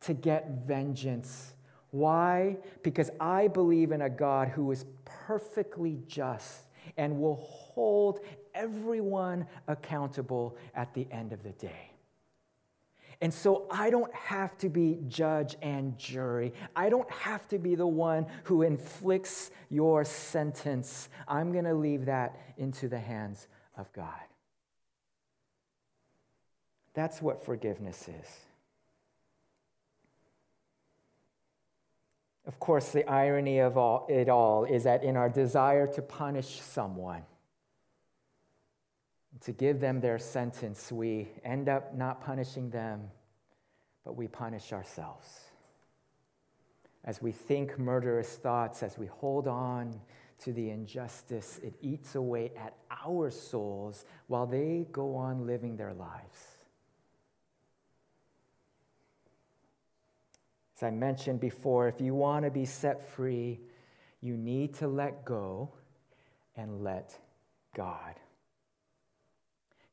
to 0.03 0.15
get 0.15 0.67
vengeance. 0.67 1.55
Why? 1.91 2.59
Because 2.83 3.11
I 3.21 3.49
believe 3.49 3.93
in 3.93 4.03
a 4.03 4.11
God 4.11 4.49
who 4.49 4.71
is 4.71 4.85
perfectly 5.05 6.01
just 6.07 6.63
and 6.97 7.21
will 7.21 7.37
hold 7.75 8.21
everyone 8.55 9.47
accountable 9.69 10.57
at 10.75 10.95
the 10.95 11.07
end 11.11 11.33
of 11.33 11.43
the 11.43 11.53
day. 11.53 11.91
And 13.21 13.33
so 13.33 13.67
I 13.71 13.91
don't 13.91 14.13
have 14.15 14.59
to 14.59 14.69
be 14.69 14.99
judge 15.09 15.57
and 15.63 15.97
jury. 15.97 16.53
I 16.75 16.89
don't 16.89 17.11
have 17.11 17.49
to 17.49 17.59
be 17.59 17.75
the 17.75 17.87
one 17.87 18.27
who 18.45 18.63
inflicts 18.63 19.51
your 19.71 20.05
sentence. 20.05 21.09
I'm 21.27 21.53
going 21.53 21.65
to 21.65 21.75
leave 21.75 22.07
that 22.07 22.39
into 22.57 22.89
the 22.89 22.99
hands 22.99 23.47
of 23.77 23.93
God. 23.93 24.09
That's 26.93 27.23
what 27.23 27.45
forgiveness 27.45 28.09
is. 28.09 28.29
Of 32.47 32.61
course, 32.61 32.91
the 32.91 33.09
irony 33.09 33.59
of 33.59 33.79
all, 33.79 34.07
it 34.09 34.29
all 34.29 34.65
is 34.65 34.85
that 34.85 35.03
in 35.03 35.17
our 35.17 35.31
desire 35.31 35.87
to 35.95 36.03
punish 36.03 36.61
someone, 36.61 37.23
to 39.43 39.53
give 39.53 39.81
them 39.81 40.01
their 40.01 40.19
sentence, 40.19 40.91
we 40.93 41.29
end 41.45 41.69
up 41.69 41.95
not 41.95 42.25
punishing 42.25 42.71
them, 42.71 43.11
but 44.05 44.17
we 44.17 44.29
punish 44.29 44.73
ourselves. 44.73 45.29
As 47.05 47.21
we 47.21 47.33
think 47.33 47.79
murderous 47.79 48.37
thoughts, 48.37 48.83
as 48.83 48.97
we 48.97 49.07
hold 49.07 49.47
on 49.47 50.01
to 50.39 50.53
the 50.53 50.71
injustice, 50.71 51.61
it 51.63 51.75
eats 51.83 52.15
away 52.15 52.53
at 52.57 52.75
our 53.05 53.31
souls 53.31 54.05
while 54.27 54.47
they 54.47 54.87
go 54.91 55.15
on 55.15 55.47
living 55.47 55.77
their 55.77 55.93
lives. 55.93 56.55
As 60.77 60.83
I 60.83 60.91
mentioned 60.91 61.41
before, 61.41 61.87
if 61.87 62.01
you 62.01 62.15
want 62.15 62.45
to 62.45 62.51
be 62.51 62.65
set 62.65 63.09
free, 63.11 63.61
you 64.21 64.37
need 64.37 64.75
to 64.77 64.89
let 64.89 65.25
go 65.25 65.71
and 66.57 66.83
let 66.83 67.17
God. 67.75 68.15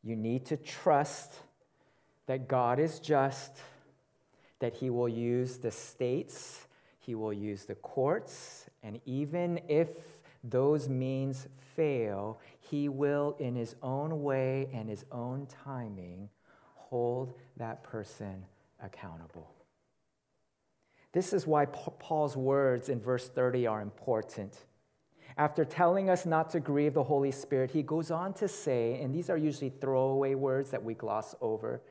You 0.04 0.16
need 0.16 0.46
to 0.48 0.58
trust 0.58 1.34
that 2.26 2.48
God 2.48 2.80
is 2.80 3.00
just, 3.00 3.58
that 4.60 4.76
He 4.76 4.90
will 4.90 5.10
use 5.10 5.58
the 5.58 5.72
states, 5.72 6.68
He 7.00 7.16
will 7.16 7.34
use 7.34 7.66
the 7.66 7.76
courts, 7.76 8.70
and 8.84 9.00
even 9.06 9.60
if 9.68 9.90
those 10.44 10.90
means 10.90 11.48
fail, 11.76 12.40
He 12.60 12.90
will, 12.90 13.36
in 13.40 13.56
His 13.56 13.76
own 13.84 14.24
way 14.24 14.70
and 14.74 14.90
His 14.90 15.06
own 15.12 15.48
timing, 15.64 16.30
hold 16.76 17.34
that 17.58 17.84
person 17.84 18.46
accountable. 18.84 19.52
This 21.14 21.34
is 21.34 21.46
why 21.46 21.66
Paul's 21.66 22.38
words 22.38 22.90
in 22.90 23.00
verse 23.02 23.28
30 23.28 23.68
are 23.68 23.82
important. 23.82 24.58
After 25.38 25.66
telling 25.66 26.10
us 26.10 26.26
not 26.26 26.50
to 26.52 26.60
grieve 26.60 26.94
the 26.94 27.04
Holy 27.04 27.32
Spirit, 27.32 27.72
he 27.72 27.84
goes 27.84 28.12
on 28.12 28.34
to 28.34 28.48
say, 28.48 29.00
and 29.02 29.14
these 29.14 29.30
are 29.30 29.38
usually 29.38 29.70
throwaway 29.70 30.36
words 30.36 30.72
that 30.72 30.84
we 30.84 30.94
gloss 30.94 31.36
over 31.42 31.82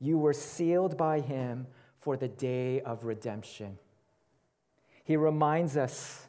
you 0.00 0.16
were 0.16 0.32
sealed 0.32 0.96
by 0.96 1.20
him 1.20 1.66
for 2.00 2.16
the 2.16 2.28
day 2.28 2.80
of 2.80 3.04
redemption. 3.04 3.78
He 5.04 5.16
reminds 5.16 5.76
us 5.76 6.26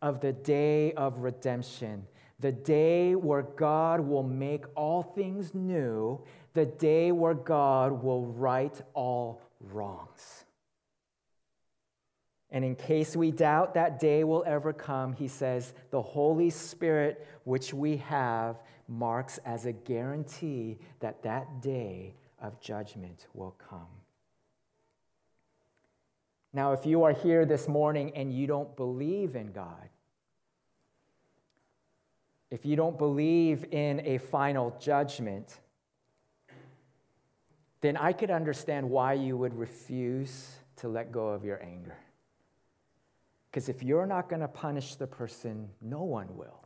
of 0.00 0.20
the 0.20 0.32
day 0.32 0.92
of 0.92 1.18
redemption, 1.18 2.06
the 2.38 2.52
day 2.52 3.16
where 3.16 3.42
God 3.42 4.00
will 4.00 4.22
make 4.22 4.64
all 4.76 5.02
things 5.02 5.54
new, 5.54 6.20
the 6.54 6.66
day 6.66 7.10
where 7.10 7.34
God 7.34 8.04
will 8.04 8.26
right 8.26 8.80
all 8.94 9.42
wrongs. 9.60 10.44
And 12.50 12.64
in 12.64 12.76
case 12.76 13.14
we 13.14 13.30
doubt 13.30 13.74
that 13.74 14.00
day 14.00 14.24
will 14.24 14.42
ever 14.46 14.72
come, 14.72 15.12
he 15.12 15.28
says, 15.28 15.74
the 15.90 16.00
Holy 16.00 16.48
Spirit, 16.48 17.26
which 17.44 17.74
we 17.74 17.98
have, 17.98 18.56
marks 18.88 19.38
as 19.44 19.66
a 19.66 19.72
guarantee 19.72 20.78
that 21.00 21.22
that 21.22 21.60
day 21.60 22.14
of 22.40 22.58
judgment 22.60 23.26
will 23.34 23.54
come. 23.68 23.86
Now, 26.54 26.72
if 26.72 26.86
you 26.86 27.04
are 27.04 27.12
here 27.12 27.44
this 27.44 27.68
morning 27.68 28.12
and 28.16 28.32
you 28.32 28.46
don't 28.46 28.74
believe 28.76 29.36
in 29.36 29.52
God, 29.52 29.90
if 32.50 32.64
you 32.64 32.76
don't 32.76 32.96
believe 32.96 33.66
in 33.72 34.00
a 34.06 34.16
final 34.16 34.74
judgment, 34.80 35.60
then 37.82 37.98
I 37.98 38.14
could 38.14 38.30
understand 38.30 38.88
why 38.88 39.12
you 39.12 39.36
would 39.36 39.54
refuse 39.54 40.56
to 40.76 40.88
let 40.88 41.12
go 41.12 41.28
of 41.28 41.44
your 41.44 41.62
anger. 41.62 41.96
Because 43.50 43.68
if 43.68 43.82
you're 43.82 44.06
not 44.06 44.28
going 44.28 44.40
to 44.40 44.48
punish 44.48 44.96
the 44.96 45.06
person, 45.06 45.68
no 45.80 46.02
one 46.02 46.36
will. 46.36 46.64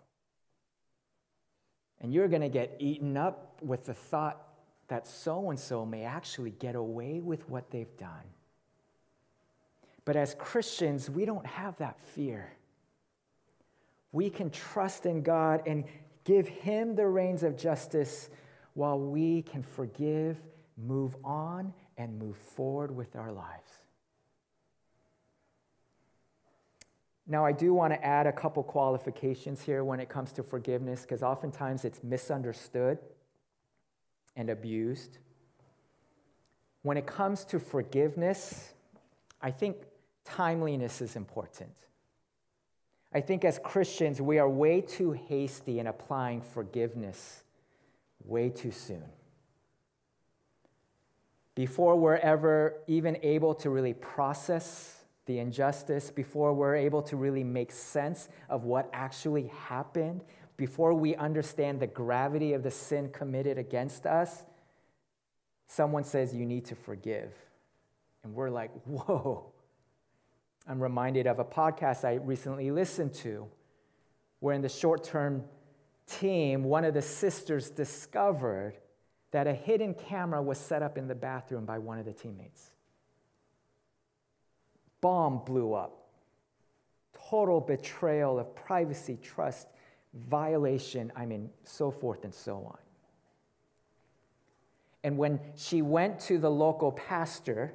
And 2.01 2.13
you're 2.13 2.29
going 2.29 2.43
to 2.43 2.49
get 2.49 2.77
eaten 2.81 3.17
up 3.17 3.59
with 3.63 3.87
the 3.87 3.95
thought 3.95 4.41
that 4.89 5.07
so 5.07 5.51
and 5.51 5.59
so 5.59 5.87
may 5.87 6.03
actually 6.03 6.51
get 6.51 6.75
away 6.75 7.21
with 7.21 7.49
what 7.49 7.71
they've 7.71 7.97
done. 7.97 8.27
But 10.05 10.17
as 10.17 10.35
Christians, 10.35 11.09
we 11.09 11.25
don't 11.25 11.47
have 11.47 11.77
that 11.77 12.01
fear. 12.01 12.53
We 14.11 14.29
can 14.31 14.51
trust 14.51 15.07
in 15.07 15.23
God 15.23 15.63
and 15.67 15.85
give 16.25 16.49
Him 16.49 16.97
the 16.97 17.07
reins 17.07 17.45
of 17.45 17.57
justice 17.57 18.29
while 18.75 18.99
we 18.99 19.43
can 19.43 19.63
forgive, 19.63 20.39
move 20.77 21.17
on, 21.25 21.73
and 21.97 22.19
move 22.19 22.37
forward 22.37 22.95
with 22.95 23.15
our 23.17 23.31
lives. 23.31 23.82
Now, 27.33 27.47
I 27.47 27.53
do 27.53 27.73
want 27.73 27.95
to 27.95 28.05
add 28.05 28.27
a 28.27 28.33
couple 28.33 28.63
qualifications 28.63 29.63
here 29.63 29.85
when 29.85 30.01
it 30.01 30.11
comes 30.11 30.33
to 30.33 30.43
forgiveness, 30.43 31.01
because 31.01 31.23
oftentimes 31.23 31.87
it's 31.87 32.05
misunderstood 32.05 32.99
and 34.37 34.51
abused. 34.51 35.17
When 36.83 36.99
it 36.99 37.07
comes 37.07 37.47
to 37.47 37.59
forgiveness, 37.59 38.75
I 39.41 39.51
think 39.51 39.79
timeliness 40.27 41.01
is 41.01 41.17
important. 41.17 41.73
I 43.15 43.23
think 43.23 43.47
as 43.47 43.59
Christians, 43.59 44.21
we 44.21 44.39
are 44.39 44.47
way 44.47 44.83
too 44.83 45.13
hasty 45.13 45.79
in 45.79 45.87
applying 45.87 46.43
forgiveness 46.43 47.45
way 48.27 48.51
too 48.51 48.73
soon. 48.73 49.05
Before 51.55 51.97
we're 51.97 52.17
ever 52.17 52.75
even 52.87 53.17
able 53.23 53.55
to 53.55 53.71
really 53.71 53.95
process 53.95 55.02
the 55.33 55.39
injustice, 55.39 56.11
before 56.11 56.53
we're 56.53 56.77
able 56.77 57.01
to 57.01 57.17
really 57.17 57.43
make 57.43 57.73
sense 57.73 58.29
of 58.51 58.65
what 58.65 58.91
actually 58.93 59.51
happened, 59.67 60.23
before 60.59 60.93
we 60.93 61.17
understand 61.17 61.81
the 61.81 61.87
gravity 61.87 62.53
of 62.53 62.63
the 62.63 62.71
sin 62.71 63.09
committed 63.09 63.57
against 63.57 64.05
us, 64.05 64.45
someone 65.69 66.05
says, 66.05 66.35
You 66.35 66.45
need 66.45 66.67
to 66.67 66.75
forgive. 66.75 67.33
And 68.23 68.35
we're 68.35 68.51
like, 68.51 68.71
Whoa. 68.85 69.47
I'm 70.69 70.81
reminded 70.81 71.27
of 71.27 71.39
a 71.39 71.45
podcast 71.45 72.05
I 72.05 72.17
recently 72.17 72.71
listened 72.71 73.15
to 73.15 73.49
where, 74.41 74.55
in 74.55 74.61
the 74.61 74.69
short 74.69 75.03
term 75.03 75.45
team, 76.07 76.63
one 76.63 76.85
of 76.85 76.93
the 76.93 77.03
sisters 77.03 77.71
discovered 77.71 78.75
that 79.31 79.47
a 79.47 79.55
hidden 79.55 79.95
camera 79.95 80.43
was 80.43 80.59
set 80.59 80.83
up 80.83 80.99
in 80.99 81.09
the 81.09 81.15
bathroom 81.15 81.65
by 81.65 81.79
one 81.79 81.99
of 81.99 82.05
the 82.05 82.13
teammates 82.13 82.72
bomb 85.03 85.43
blew 85.45 85.75
up. 85.75 86.07
Total 87.31 87.61
betrayal 87.61 88.39
of 88.39 88.55
privacy, 88.55 89.19
trust, 89.23 89.69
violation, 90.15 91.13
I 91.15 91.27
mean, 91.27 91.51
so 91.65 91.91
forth 91.91 92.25
and 92.25 92.35
so 92.35 92.57
on. 92.67 92.79
And 95.05 95.19
when 95.19 95.41
she 95.57 95.83
went 95.83 96.19
to 96.21 96.39
the 96.39 96.51
local 96.51 96.93
pastor 96.93 97.75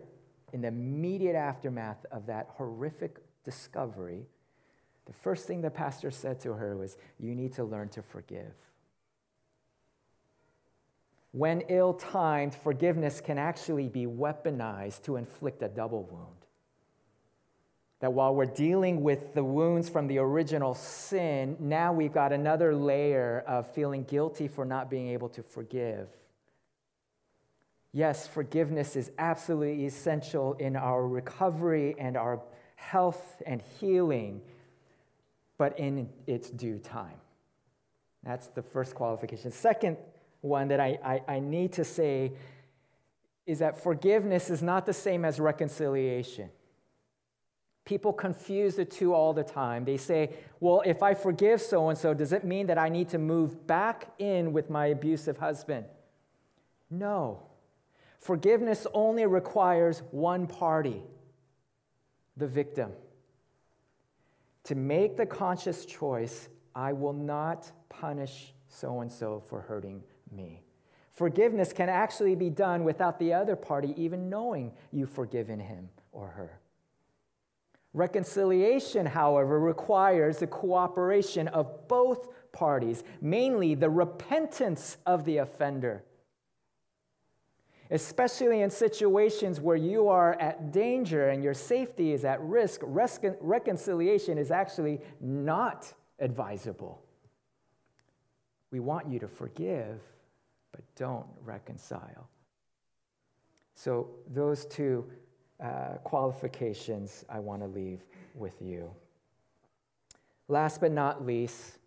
in 0.53 0.61
the 0.61 0.69
immediate 0.69 1.35
aftermath 1.35 2.05
of 2.11 2.25
that 2.27 2.47
horrific 2.55 3.17
discovery, 3.43 4.25
the 5.05 5.13
first 5.13 5.45
thing 5.45 5.61
the 5.61 5.69
pastor 5.69 6.09
said 6.09 6.39
to 6.41 6.53
her 6.53 6.75
was, 6.77 6.97
You 7.19 7.35
need 7.35 7.53
to 7.53 7.63
learn 7.63 7.89
to 7.89 8.01
forgive. 8.01 8.53
When 11.31 11.61
ill 11.69 11.93
timed, 11.93 12.55
forgiveness 12.55 13.19
can 13.21 13.37
actually 13.37 13.89
be 13.89 14.05
weaponized 14.05 15.03
to 15.03 15.17
inflict 15.17 15.61
a 15.61 15.67
double 15.67 16.03
wound. 16.03 16.36
That 17.99 18.13
while 18.13 18.35
we're 18.35 18.45
dealing 18.45 19.01
with 19.01 19.33
the 19.33 19.43
wounds 19.43 19.89
from 19.89 20.07
the 20.07 20.19
original 20.19 20.75
sin, 20.75 21.57
now 21.59 21.91
we've 21.93 22.13
got 22.13 22.31
another 22.31 22.75
layer 22.75 23.43
of 23.47 23.71
feeling 23.73 24.03
guilty 24.03 24.47
for 24.47 24.65
not 24.65 24.89
being 24.89 25.07
able 25.07 25.29
to 25.29 25.41
forgive. 25.41 26.07
Yes, 27.91 28.27
forgiveness 28.27 28.95
is 28.95 29.09
absolutely 29.17 29.85
essential 29.85 30.53
in 30.53 30.75
our 30.75 31.07
recovery 31.07 31.95
and 31.97 32.15
our 32.15 32.41
health 32.75 33.41
and 33.47 33.63
healing, 33.79 34.41
but 35.57 35.79
in 35.79 36.07
its 36.27 36.51
due 36.51 36.77
time. 36.77 37.19
That's 38.23 38.47
the 38.47 38.61
first 38.61 38.93
qualification. 38.93 39.51
Second 39.51 39.97
one 40.41 40.67
that 40.67 40.79
I, 40.79 40.99
I, 41.03 41.35
I 41.35 41.39
need 41.39 41.73
to 41.73 41.83
say 41.83 42.33
is 43.47 43.59
that 43.59 43.81
forgiveness 43.81 44.51
is 44.51 44.61
not 44.61 44.85
the 44.85 44.93
same 44.93 45.25
as 45.25 45.39
reconciliation. 45.39 46.49
People 47.87 48.11
confuse 48.11 48.75
the 48.75 48.83
two 48.83 49.13
all 49.13 49.31
the 49.31 49.45
time. 49.45 49.85
They 49.85 49.95
say, 49.95 50.31
well, 50.59 50.83
if 50.85 51.01
I 51.01 51.13
forgive 51.13 51.61
so 51.61 51.87
and 51.87 51.97
so, 51.97 52.13
does 52.13 52.33
it 52.33 52.43
mean 52.43 52.67
that 52.67 52.77
I 52.77 52.89
need 52.89 53.07
to 53.09 53.17
move 53.17 53.65
back 53.65 54.11
in 54.19 54.51
with 54.51 54.69
my 54.69 54.87
abusive 54.87 55.37
husband? 55.37 55.85
No. 56.91 57.43
Forgiveness 58.19 58.87
only 58.93 59.25
requires 59.25 60.03
one 60.11 60.47
party, 60.47 61.01
the 62.35 62.45
victim, 62.45 62.91
to 64.65 64.75
make 64.75 65.15
the 65.15 65.25
conscious 65.25 65.85
choice 65.85 66.49
I 66.75 66.91
will 66.91 67.13
not 67.13 67.71
punish 67.87 68.53
so 68.67 68.99
and 68.99 69.09
so 69.09 69.41
for 69.47 69.61
hurting 69.61 70.03
me. 70.29 70.61
Forgiveness 71.13 71.71
can 71.71 71.87
actually 71.87 72.35
be 72.35 72.49
done 72.49 72.83
without 72.83 73.17
the 73.17 73.33
other 73.33 73.55
party 73.55 73.93
even 73.95 74.29
knowing 74.29 74.73
you've 74.91 75.09
forgiven 75.09 75.57
him 75.57 75.87
or 76.11 76.27
her. 76.27 76.59
Reconciliation, 77.97 79.07
however, 79.07 79.59
requires 79.59 80.37
the 80.37 80.45
cooperation 80.45 81.47
of 81.47 81.87
both 81.87 82.27
parties, 82.51 83.03
mainly 83.21 83.73
the 83.73 83.89
repentance 83.89 84.97
of 85.07 85.25
the 85.25 85.37
offender. 85.37 86.03
Especially 87.89 88.61
in 88.61 88.69
situations 88.69 89.59
where 89.59 89.75
you 89.75 90.09
are 90.09 90.39
at 90.39 90.71
danger 90.71 91.29
and 91.29 91.43
your 91.43 91.55
safety 91.55 92.13
is 92.13 92.23
at 92.23 92.39
risk, 92.39 92.81
reconciliation 92.83 94.37
is 94.37 94.51
actually 94.51 95.01
not 95.19 95.91
advisable. 96.19 97.01
We 98.69 98.79
want 98.79 99.09
you 99.09 99.17
to 99.21 99.27
forgive, 99.27 99.99
but 100.71 100.83
don't 100.95 101.25
reconcile. 101.43 102.29
So, 103.73 104.09
those 104.27 104.67
two 104.67 105.09
uh, 105.63 105.97
qualifications 106.03 107.25
I 107.29 107.39
want 107.39 107.61
to 107.61 107.67
leave 107.67 108.01
with 108.35 108.61
you. 108.61 108.91
Last 110.47 110.79
but 110.81 110.91
not 110.91 111.25
least, 111.25 111.77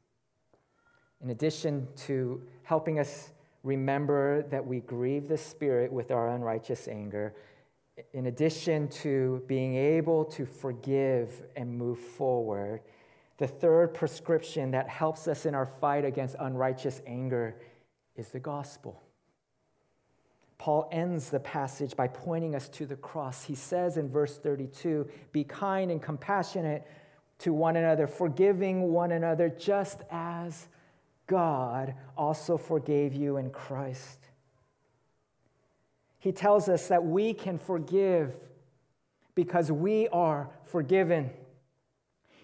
in 1.23 1.31
addition 1.31 1.87
to 2.07 2.43
helping 2.63 2.99
us 2.99 3.31
remember 3.63 4.43
that 4.51 4.67
we 4.67 4.81
grieve 4.81 5.29
the 5.29 5.39
Spirit 5.39 5.93
with 5.93 6.11
our 6.11 6.31
unrighteous 6.31 6.89
anger, 6.89 7.35
in 8.13 8.27
addition 8.27 8.89
to 8.89 9.43
being 9.47 9.77
able 9.77 10.25
to 10.25 10.47
forgive 10.47 11.43
and 11.57 11.77
move 11.77 11.99
forward, 11.99 12.81
the 13.39 13.47
third 13.47 13.95
prescription 13.95 14.71
that 14.71 14.89
helps 14.89 15.29
us 15.29 15.47
in 15.47 15.55
our 15.55 15.67
fight 15.67 16.05
against 16.05 16.37
unrighteous 16.41 17.01
anger 17.07 17.57
is 18.17 18.29
the 18.29 18.41
gospel. 18.41 19.03
Paul 20.61 20.91
ends 20.93 21.31
the 21.31 21.41
passage 21.41 21.97
by 21.97 22.07
pointing 22.07 22.55
us 22.55 22.69
to 22.69 22.85
the 22.85 22.95
cross. 22.95 23.43
He 23.45 23.55
says 23.55 23.97
in 23.97 24.11
verse 24.11 24.37
32 24.37 25.09
Be 25.33 25.43
kind 25.43 25.91
and 25.91 26.03
compassionate 26.03 26.87
to 27.39 27.55
one 27.55 27.77
another, 27.77 28.07
forgiving 28.07 28.93
one 28.93 29.13
another, 29.13 29.49
just 29.49 30.03
as 30.11 30.69
God 31.27 31.95
also 32.15 32.59
forgave 32.59 33.15
you 33.15 33.39
in 33.39 33.49
Christ. 33.49 34.19
He 36.19 36.31
tells 36.31 36.69
us 36.69 36.89
that 36.89 37.07
we 37.07 37.33
can 37.33 37.57
forgive 37.57 38.37
because 39.35 39.73
we 39.73 40.09
are 40.09 40.51
forgiven. 40.67 41.31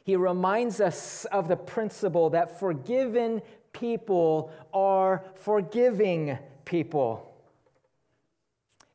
He 0.05 0.16
reminds 0.16 0.81
us 0.81 1.26
of 1.26 1.48
the 1.48 1.57
principle 1.57 2.31
that 2.31 2.59
forgiven 2.59 3.42
people 3.74 4.50
are 4.72 5.22
forgiving 5.35 6.38
people. 6.64 7.26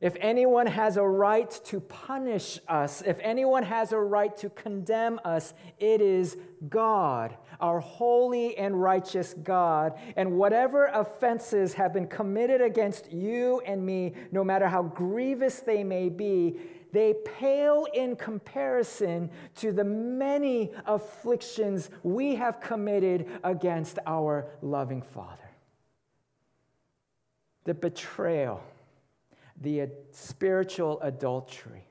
If 0.02 0.16
anyone 0.18 0.66
has 0.66 0.96
a 0.96 1.06
right 1.06 1.48
to 1.66 1.78
punish 1.78 2.58
us, 2.66 3.02
if 3.06 3.20
anyone 3.20 3.62
has 3.62 3.92
a 3.92 4.00
right 4.00 4.36
to 4.38 4.50
condemn 4.50 5.20
us, 5.24 5.54
it 5.78 6.00
is 6.00 6.36
God, 6.68 7.36
our 7.60 7.78
holy 7.78 8.58
and 8.58 8.82
righteous 8.82 9.32
God. 9.44 9.96
And 10.16 10.32
whatever 10.32 10.86
offenses 10.86 11.74
have 11.74 11.92
been 11.92 12.08
committed 12.08 12.60
against 12.60 13.12
you 13.12 13.62
and 13.64 13.86
me, 13.86 14.14
no 14.32 14.42
matter 14.42 14.66
how 14.66 14.82
grievous 14.82 15.60
they 15.60 15.84
may 15.84 16.08
be, 16.08 16.58
they 16.90 17.14
pale 17.24 17.86
in 17.94 18.16
comparison 18.16 19.30
to 19.54 19.70
the 19.70 19.84
many 19.84 20.72
afflictions 20.84 21.90
we 22.02 22.34
have 22.34 22.60
committed 22.60 23.28
against 23.44 24.00
our 24.04 24.48
loving 24.62 25.00
Father. 25.00 25.48
The 27.62 27.74
betrayal 27.74 28.64
the 29.62 29.88
spiritual 30.10 31.00
adultery, 31.00 31.86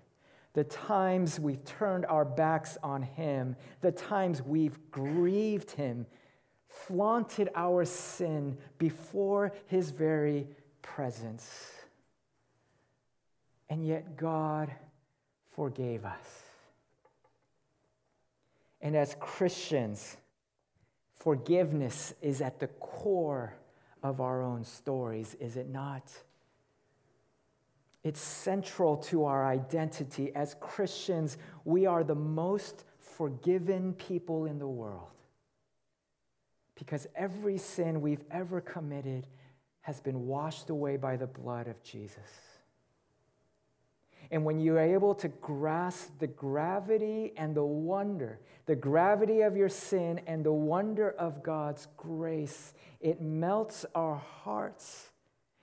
the 0.53 0.63
times 0.63 1.39
we've 1.39 1.63
turned 1.63 2.05
our 2.05 2.25
backs 2.25 2.77
on 2.83 3.01
Him, 3.01 3.55
the 3.81 3.91
times 3.91 4.41
we've 4.41 4.77
grieved 4.91 5.71
Him, 5.71 6.05
flaunted 6.67 7.49
our 7.55 7.85
sin 7.85 8.57
before 8.77 9.53
His 9.67 9.91
very 9.91 10.47
presence. 10.81 11.71
And 13.69 13.85
yet 13.85 14.17
God 14.17 14.71
forgave 15.55 16.03
us. 16.03 16.43
And 18.81 18.95
as 18.97 19.15
Christians, 19.19 20.17
forgiveness 21.15 22.13
is 22.21 22.41
at 22.41 22.59
the 22.59 22.67
core 22.67 23.53
of 24.03 24.19
our 24.19 24.41
own 24.41 24.63
stories, 24.65 25.35
is 25.39 25.55
it 25.55 25.69
not? 25.69 26.11
It's 28.03 28.19
central 28.19 28.97
to 28.97 29.25
our 29.25 29.45
identity. 29.45 30.33
As 30.33 30.55
Christians, 30.59 31.37
we 31.65 31.85
are 31.85 32.03
the 32.03 32.15
most 32.15 32.83
forgiven 32.97 33.93
people 33.93 34.45
in 34.45 34.57
the 34.57 34.67
world 34.67 35.11
because 36.75 37.07
every 37.15 37.59
sin 37.59 38.01
we've 38.01 38.23
ever 38.31 38.59
committed 38.59 39.27
has 39.81 39.99
been 39.99 40.25
washed 40.25 40.71
away 40.71 40.97
by 40.97 41.15
the 41.15 41.27
blood 41.27 41.67
of 41.67 41.83
Jesus. 41.83 42.17
And 44.31 44.45
when 44.45 44.59
you're 44.59 44.79
able 44.79 45.13
to 45.15 45.27
grasp 45.27 46.09
the 46.19 46.27
gravity 46.27 47.33
and 47.37 47.53
the 47.53 47.63
wonder, 47.63 48.39
the 48.65 48.75
gravity 48.75 49.41
of 49.41 49.55
your 49.55 49.69
sin 49.69 50.21
and 50.25 50.43
the 50.43 50.53
wonder 50.53 51.11
of 51.11 51.43
God's 51.43 51.87
grace, 51.97 52.73
it 52.99 53.21
melts 53.21 53.85
our 53.93 54.15
hearts 54.15 55.10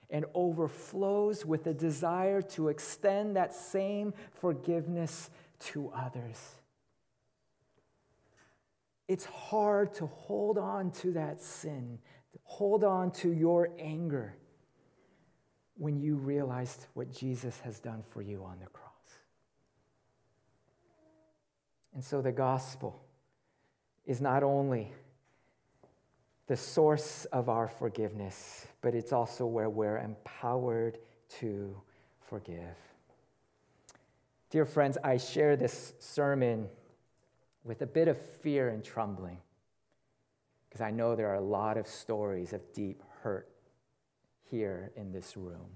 and 0.09 0.25
overflows 0.33 1.45
with 1.45 1.67
a 1.67 1.73
desire 1.73 2.41
to 2.41 2.69
extend 2.69 3.35
that 3.35 3.53
same 3.53 4.13
forgiveness 4.33 5.29
to 5.59 5.91
others. 5.95 6.37
It's 9.07 9.25
hard 9.25 9.93
to 9.95 10.07
hold 10.07 10.57
on 10.57 10.91
to 10.91 11.13
that 11.13 11.41
sin, 11.41 11.99
hold 12.43 12.83
on 12.83 13.11
to 13.11 13.31
your 13.31 13.69
anger 13.79 14.35
when 15.75 15.99
you 15.99 16.15
realized 16.15 16.87
what 16.93 17.11
Jesus 17.11 17.59
has 17.61 17.79
done 17.79 18.03
for 18.03 18.21
you 18.21 18.43
on 18.43 18.59
the 18.59 18.67
cross. 18.67 18.89
And 21.93 22.03
so 22.03 22.21
the 22.21 22.31
gospel 22.31 23.01
is 24.05 24.21
not 24.21 24.43
only 24.43 24.91
the 26.49 26.57
source 26.57 27.25
of 27.25 27.47
our 27.47 27.67
forgiveness, 27.67 28.65
but 28.81 28.95
it's 28.95 29.13
also 29.13 29.45
where 29.45 29.69
we're 29.69 29.99
empowered 29.99 30.97
to 31.29 31.79
forgive. 32.27 32.75
Dear 34.49 34.65
friends, 34.65 34.97
I 35.03 35.17
share 35.17 35.55
this 35.55 35.93
sermon 35.99 36.67
with 37.63 37.83
a 37.83 37.85
bit 37.85 38.07
of 38.07 38.19
fear 38.19 38.69
and 38.69 38.83
trembling 38.83 39.37
because 40.67 40.81
I 40.81 40.89
know 40.89 41.15
there 41.15 41.29
are 41.29 41.35
a 41.35 41.39
lot 41.41 41.77
of 41.77 41.85
stories 41.85 42.51
of 42.51 42.61
deep 42.73 43.03
hurt 43.21 43.47
here 44.49 44.91
in 44.95 45.11
this 45.11 45.37
room. 45.37 45.69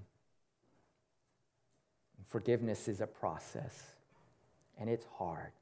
Forgiveness 2.26 2.88
is 2.88 3.00
a 3.00 3.06
process, 3.06 3.80
and 4.76 4.90
it's 4.90 5.06
hard. 5.18 5.52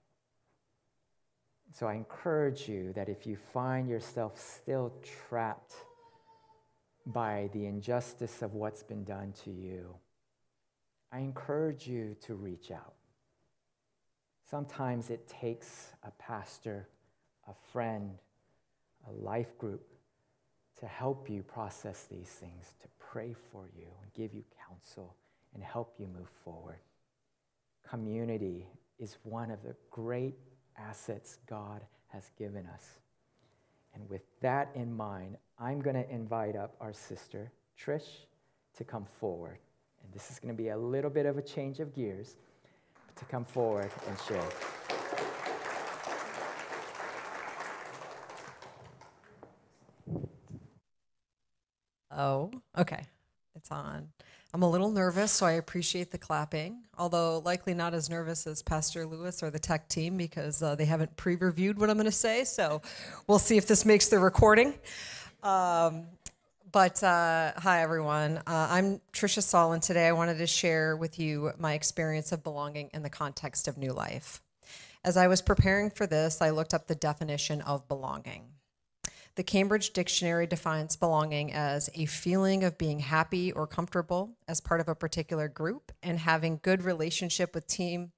So 1.72 1.86
I 1.86 1.94
encourage 1.94 2.68
you 2.68 2.92
that 2.92 3.08
if 3.08 3.26
you 3.26 3.36
find 3.36 3.88
yourself 3.88 4.38
still 4.38 4.92
trapped 5.28 5.72
by 7.06 7.48
the 7.54 7.64
injustice 7.64 8.42
of 8.42 8.52
what's 8.52 8.82
been 8.82 9.04
done 9.04 9.32
to 9.44 9.50
you, 9.50 9.94
I 11.10 11.20
encourage 11.20 11.86
you 11.86 12.14
to 12.26 12.34
reach 12.34 12.70
out. 12.70 12.92
Sometimes 14.50 15.08
it 15.08 15.26
takes 15.26 15.92
a 16.04 16.10
pastor, 16.12 16.88
a 17.48 17.54
friend, 17.72 18.18
a 19.08 19.12
life 19.12 19.56
group 19.56 19.86
to 20.78 20.86
help 20.86 21.30
you 21.30 21.42
process 21.42 22.06
these 22.10 22.28
things, 22.28 22.74
to 22.82 22.88
pray 22.98 23.34
for 23.50 23.70
you 23.74 23.86
and 24.02 24.12
give 24.12 24.34
you 24.34 24.44
counsel 24.68 25.16
and 25.54 25.62
help 25.62 25.94
you 25.98 26.06
move 26.06 26.28
forward. 26.44 26.80
Community 27.88 28.66
is 28.98 29.16
one 29.22 29.50
of 29.50 29.62
the 29.62 29.74
great 29.90 30.36
assets 30.78 31.38
God 31.48 31.82
has 32.08 32.30
given 32.38 32.66
us. 32.66 32.98
And 33.94 34.08
with 34.08 34.22
that 34.40 34.70
in 34.74 34.92
mind, 34.94 35.36
I'm 35.58 35.80
going 35.80 35.96
to 35.96 36.10
invite 36.10 36.56
up 36.56 36.74
our 36.80 36.92
sister, 36.92 37.50
Trish, 37.78 38.26
to 38.76 38.84
come 38.84 39.04
forward. 39.04 39.58
And 40.02 40.12
this 40.12 40.30
is 40.30 40.38
going 40.38 40.54
to 40.54 40.62
be 40.62 40.70
a 40.70 40.76
little 40.76 41.10
bit 41.10 41.26
of 41.26 41.38
a 41.38 41.42
change 41.42 41.80
of 41.80 41.94
gears 41.94 42.36
to 43.16 43.24
come 43.26 43.44
forward 43.44 43.90
and 44.08 44.18
share. 44.20 44.48
Oh, 52.10 52.50
okay. 52.78 53.06
It's 53.54 53.70
on. 53.70 54.08
I'm 54.54 54.62
a 54.62 54.68
little 54.68 54.90
nervous, 54.90 55.32
so 55.32 55.46
I 55.46 55.52
appreciate 55.52 56.10
the 56.10 56.18
clapping, 56.18 56.82
although 56.98 57.38
likely 57.38 57.72
not 57.72 57.94
as 57.94 58.10
nervous 58.10 58.46
as 58.46 58.62
Pastor 58.62 59.06
Lewis 59.06 59.42
or 59.42 59.48
the 59.48 59.58
tech 59.58 59.88
team 59.88 60.18
because 60.18 60.62
uh, 60.62 60.74
they 60.74 60.84
haven't 60.84 61.16
pre 61.16 61.36
reviewed 61.36 61.78
what 61.78 61.88
I'm 61.88 61.96
going 61.96 62.04
to 62.04 62.12
say. 62.12 62.44
So 62.44 62.82
we'll 63.26 63.38
see 63.38 63.56
if 63.56 63.66
this 63.66 63.86
makes 63.86 64.08
the 64.08 64.18
recording. 64.18 64.74
Um, 65.42 66.04
but 66.70 67.02
uh, 67.02 67.52
hi, 67.56 67.80
everyone. 67.80 68.42
Uh, 68.46 68.68
I'm 68.70 69.00
Tricia 69.14 69.42
Saul, 69.42 69.72
and 69.72 69.82
today 69.82 70.06
I 70.06 70.12
wanted 70.12 70.36
to 70.36 70.46
share 70.46 70.98
with 70.98 71.18
you 71.18 71.52
my 71.58 71.72
experience 71.72 72.30
of 72.30 72.44
belonging 72.44 72.90
in 72.92 73.02
the 73.02 73.10
context 73.10 73.68
of 73.68 73.78
new 73.78 73.94
life. 73.94 74.42
As 75.02 75.16
I 75.16 75.28
was 75.28 75.40
preparing 75.40 75.88
for 75.88 76.06
this, 76.06 76.42
I 76.42 76.50
looked 76.50 76.74
up 76.74 76.88
the 76.88 76.94
definition 76.94 77.62
of 77.62 77.88
belonging. 77.88 78.51
The 79.34 79.42
Cambridge 79.42 79.94
Dictionary 79.94 80.46
defines 80.46 80.94
belonging 80.94 81.54
as 81.54 81.88
a 81.94 82.04
feeling 82.04 82.64
of 82.64 82.76
being 82.76 82.98
happy 82.98 83.50
or 83.50 83.66
comfortable 83.66 84.36
as 84.46 84.60
part 84.60 84.82
of 84.82 84.90
a 84.90 84.94
particular 84.94 85.48
group 85.48 85.90
and 86.02 86.18
having 86.18 86.60
good 86.62 86.82
relationship 86.82 87.54
with 87.54 87.66
team 87.66 88.12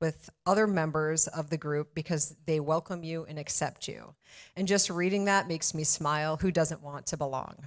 with 0.00 0.30
other 0.46 0.68
members 0.68 1.26
of 1.26 1.50
the 1.50 1.56
group 1.56 1.92
because 1.92 2.36
they 2.46 2.60
welcome 2.60 3.02
you 3.02 3.24
and 3.28 3.36
accept 3.36 3.88
you. 3.88 4.14
And 4.56 4.68
just 4.68 4.90
reading 4.90 5.24
that 5.24 5.48
makes 5.48 5.74
me 5.74 5.82
smile. 5.82 6.36
Who 6.36 6.52
doesn't 6.52 6.82
want 6.82 7.06
to 7.06 7.16
belong? 7.16 7.66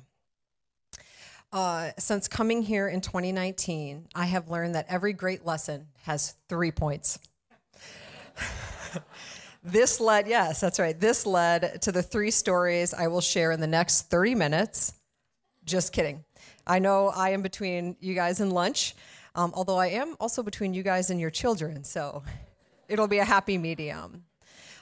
Uh, 1.51 1.91
since 1.99 2.30
coming 2.30 2.62
here 2.62 2.88
in 2.88 3.01
2019, 3.01 4.08
I 4.16 4.26
have 4.28 4.49
learned 4.49 4.76
that 4.76 4.86
every 4.88 5.12
great 5.12 5.45
lesson 5.45 5.88
has 6.04 6.36
three 6.47 6.72
points. 6.72 7.20
This 9.64 10.01
led, 10.01 10.28
yes, 10.28 10.59
that's 10.59 10.78
right. 10.78 10.99
This 10.99 11.26
led 11.26 11.82
to 11.84 11.91
the 11.93 12.03
three 12.03 12.32
stories 12.32 12.93
I 12.93 13.07
will 13.07 13.22
share 13.22 13.51
in 13.51 13.61
the 13.61 13.68
next 13.68 14.09
30 14.09 14.36
minutes. 14.36 14.93
Just 15.64 15.93
kidding. 15.93 16.26
I 16.68 16.80
know 16.80 17.07
I 17.07 17.30
am 17.30 17.41
between 17.41 17.95
you 18.01 18.14
guys 18.14 18.41
and 18.41 18.51
lunch, 18.51 18.93
um, 19.36 19.53
although 19.55 19.78
I 19.78 19.88
am 19.88 20.18
also 20.20 20.43
between 20.43 20.74
you 20.74 20.84
guys 20.84 21.09
and 21.09 21.20
your 21.20 21.30
children, 21.30 21.86
so 21.86 22.24
it'll 22.89 23.07
be 23.07 23.20
a 23.20 23.26
happy 23.26 23.57
medium. 23.57 24.26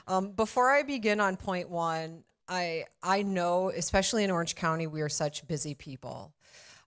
Um, 0.08 0.32
before 0.32 0.70
I 0.70 0.82
begin 0.82 1.20
on 1.20 1.36
point 1.36 1.70
one, 1.70 2.24
I, 2.48 2.86
I 3.02 3.22
know, 3.22 3.70
especially 3.70 4.24
in 4.24 4.32
Orange 4.32 4.56
County, 4.56 4.88
we 4.88 5.00
are 5.00 5.08
such 5.08 5.46
busy 5.46 5.74
people. 5.74 6.32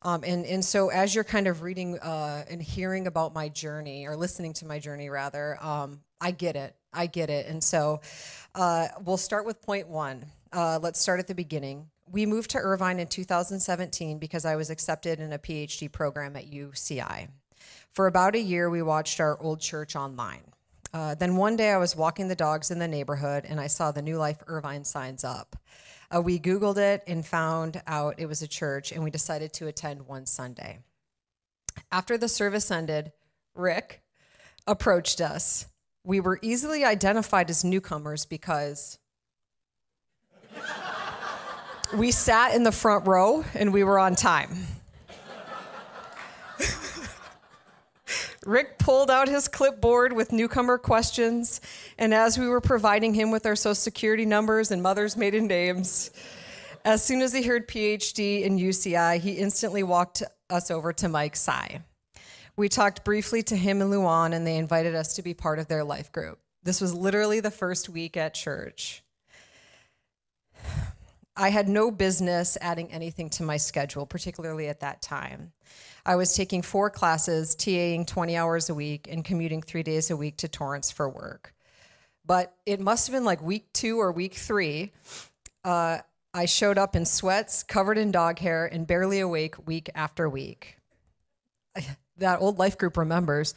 Um, 0.01 0.23
and, 0.25 0.45
and 0.45 0.63
so 0.63 0.89
as 0.89 1.15
you're 1.15 1.23
kind 1.23 1.47
of 1.47 1.61
reading 1.61 1.97
uh, 1.99 2.43
and 2.49 2.61
hearing 2.61 3.07
about 3.07 3.33
my 3.33 3.49
journey, 3.49 4.05
or 4.05 4.15
listening 4.17 4.53
to 4.53 4.65
my 4.65 4.79
journey 4.79 5.09
rather, 5.09 5.57
um, 5.63 6.01
I 6.21 6.31
get 6.31 6.55
it. 6.55 6.75
I 6.95 7.07
get 7.07 7.29
it. 7.29 7.47
And 7.47 7.63
so 7.63 8.01
uh, 8.53 8.87
we'll 9.03 9.17
start 9.17 9.45
with 9.45 9.61
point 9.61 9.87
one. 9.87 10.25
Uh, 10.51 10.79
let's 10.81 10.99
start 10.99 11.19
at 11.19 11.27
the 11.27 11.35
beginning. 11.35 11.87
We 12.11 12.25
moved 12.25 12.51
to 12.51 12.57
Irvine 12.57 12.99
in 12.99 13.07
2017 13.07 14.19
because 14.19 14.45
I 14.45 14.55
was 14.55 14.69
accepted 14.69 15.19
in 15.19 15.33
a 15.33 15.39
PhD 15.39 15.91
program 15.91 16.35
at 16.35 16.49
UCI. 16.49 17.27
For 17.91 18.07
about 18.07 18.35
a 18.35 18.39
year, 18.39 18.69
we 18.69 18.81
watched 18.81 19.19
our 19.19 19.41
old 19.41 19.59
church 19.59 19.95
online. 19.95 20.43
Uh, 20.93 21.15
then 21.15 21.35
one 21.35 21.57
day 21.57 21.71
I 21.71 21.77
was 21.77 21.95
walking 21.95 22.29
the 22.29 22.35
dogs 22.35 22.71
in 22.71 22.79
the 22.79 22.87
neighborhood 22.87 23.45
and 23.45 23.59
I 23.59 23.67
saw 23.67 23.91
the 23.91 24.01
New 24.01 24.17
Life 24.17 24.41
Irvine 24.47 24.85
signs 24.85 25.25
up. 25.25 25.57
Uh, 26.13 26.21
we 26.21 26.39
Googled 26.39 26.77
it 26.77 27.03
and 27.07 27.25
found 27.25 27.81
out 27.87 28.15
it 28.19 28.27
was 28.27 28.41
a 28.41 28.47
church, 28.47 28.91
and 28.91 29.03
we 29.03 29.09
decided 29.09 29.53
to 29.53 29.67
attend 29.67 30.07
one 30.07 30.25
Sunday. 30.25 30.79
After 31.91 32.17
the 32.17 32.29
service 32.29 32.71
ended, 32.71 33.11
Rick 33.55 34.03
approached 34.67 35.19
us 35.19 35.65
we 36.06 36.20
were 36.20 36.39
easily 36.41 36.86
identified 36.86 37.49
as 37.49 37.64
newcomers 37.64 38.26
because 38.26 38.99
we 41.97 42.12
sat 42.12 42.53
in 42.53 42.64
the 42.64 42.72
front 42.72 43.08
row 43.08 43.43
and 43.56 43.74
we 43.74 43.84
were 43.84 43.97
on 43.97 44.16
time. 44.16 44.56
Rick 48.45 48.78
pulled 48.78 49.10
out 49.10 49.28
his 49.28 49.47
clipboard 49.47 50.14
with 50.14 50.32
newcomer 50.32 50.78
questions, 50.78 51.62
and 51.97 52.14
as 52.14 52.38
we 52.38 52.47
were 52.47 52.62
providing 52.62 53.16
him 53.16 53.32
with 53.32 53.43
our 53.47 53.56
social 53.56 53.74
security 53.74 54.24
numbers 54.24 54.70
and 54.70 54.84
mother's 54.84 55.18
maiden 55.18 55.47
names, 55.47 56.12
as 56.84 57.03
soon 57.03 57.24
as 57.24 57.34
he 57.34 57.41
heard 57.41 57.68
PhD 57.68 58.43
in 58.43 58.60
UCI, 58.60 59.20
he 59.20 59.32
instantly 59.32 59.82
walked 59.82 60.22
us 60.51 60.70
over 60.70 60.93
to 60.93 61.10
Mike 61.10 61.36
Sy. 61.36 61.82
We 62.58 62.70
talked 62.70 63.03
briefly 63.03 63.43
to 63.43 63.56
him 63.56 63.82
and 63.82 63.91
Luan, 63.91 64.32
and 64.32 64.47
they 64.47 64.58
invited 64.58 64.95
us 64.95 65.16
to 65.16 65.22
be 65.22 65.34
part 65.34 65.60
of 65.60 65.68
their 65.68 65.84
life 65.84 66.12
group. 66.12 66.39
This 66.64 66.80
was 66.80 66.93
literally 66.93 67.41
the 67.41 67.51
first 67.51 67.89
week 67.89 68.16
at 68.16 68.34
church. 68.34 69.03
I 71.38 71.49
had 71.49 71.68
no 71.68 71.91
business 71.91 72.58
adding 72.62 72.91
anything 72.93 73.30
to 73.32 73.43
my 73.43 73.58
schedule, 73.58 74.06
particularly 74.06 74.70
at 74.70 74.80
that 74.80 75.01
time. 75.01 75.51
I 76.06 76.16
was 76.16 76.34
taking 76.34 76.62
four 76.62 76.89
classes, 76.89 77.56
TAing 77.56 78.08
20 78.08 78.38
hours 78.38 78.70
a 78.70 78.74
week, 78.74 79.10
and 79.12 79.26
commuting 79.26 79.62
three 79.62 79.84
days 79.84 80.10
a 80.10 80.16
week 80.16 80.38
to 80.38 80.47
Torrance 80.47 80.91
for 80.91 81.10
work. 81.10 81.53
But 82.26 82.56
it 82.66 82.80
must 82.80 83.08
have 83.08 83.14
been 83.14 83.26
like 83.26 83.41
week 83.41 83.74
two 83.74 83.99
or 83.99 84.14
week 84.14 84.36
three. 84.36 84.93
Uh, 85.66 85.99
I 86.34 86.45
showed 86.45 86.78
up 86.78 86.95
in 86.95 87.06
sweats, 87.06 87.64
covered 87.64 87.97
in 87.97 88.12
dog 88.12 88.39
hair, 88.39 88.66
and 88.66 88.88
barely 88.88 89.20
awake 89.20 89.68
week 89.68 89.89
after 89.93 90.30
week 90.30 90.78
that 92.18 92.41
old 92.41 92.59
life 92.59 92.78
group 92.78 92.97
remembers. 92.97 93.53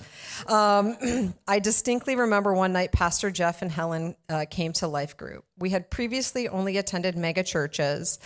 Um, 0.47 1.35
I 1.49 1.59
distinctly 1.59 2.17
remember 2.17 2.53
one 2.55 2.73
night 2.73 2.93
Pastor 2.93 3.31
Jeff 3.31 3.63
and 3.63 3.71
Helen 3.71 4.17
uh, 4.29 4.47
came 4.51 4.73
to 4.75 4.89
life 4.89 5.17
group. 5.17 5.45
We 5.59 5.71
had 5.71 5.91
previously 5.91 6.49
only 6.49 6.77
attended 6.77 7.17
mega 7.17 7.43
churches 7.43 8.19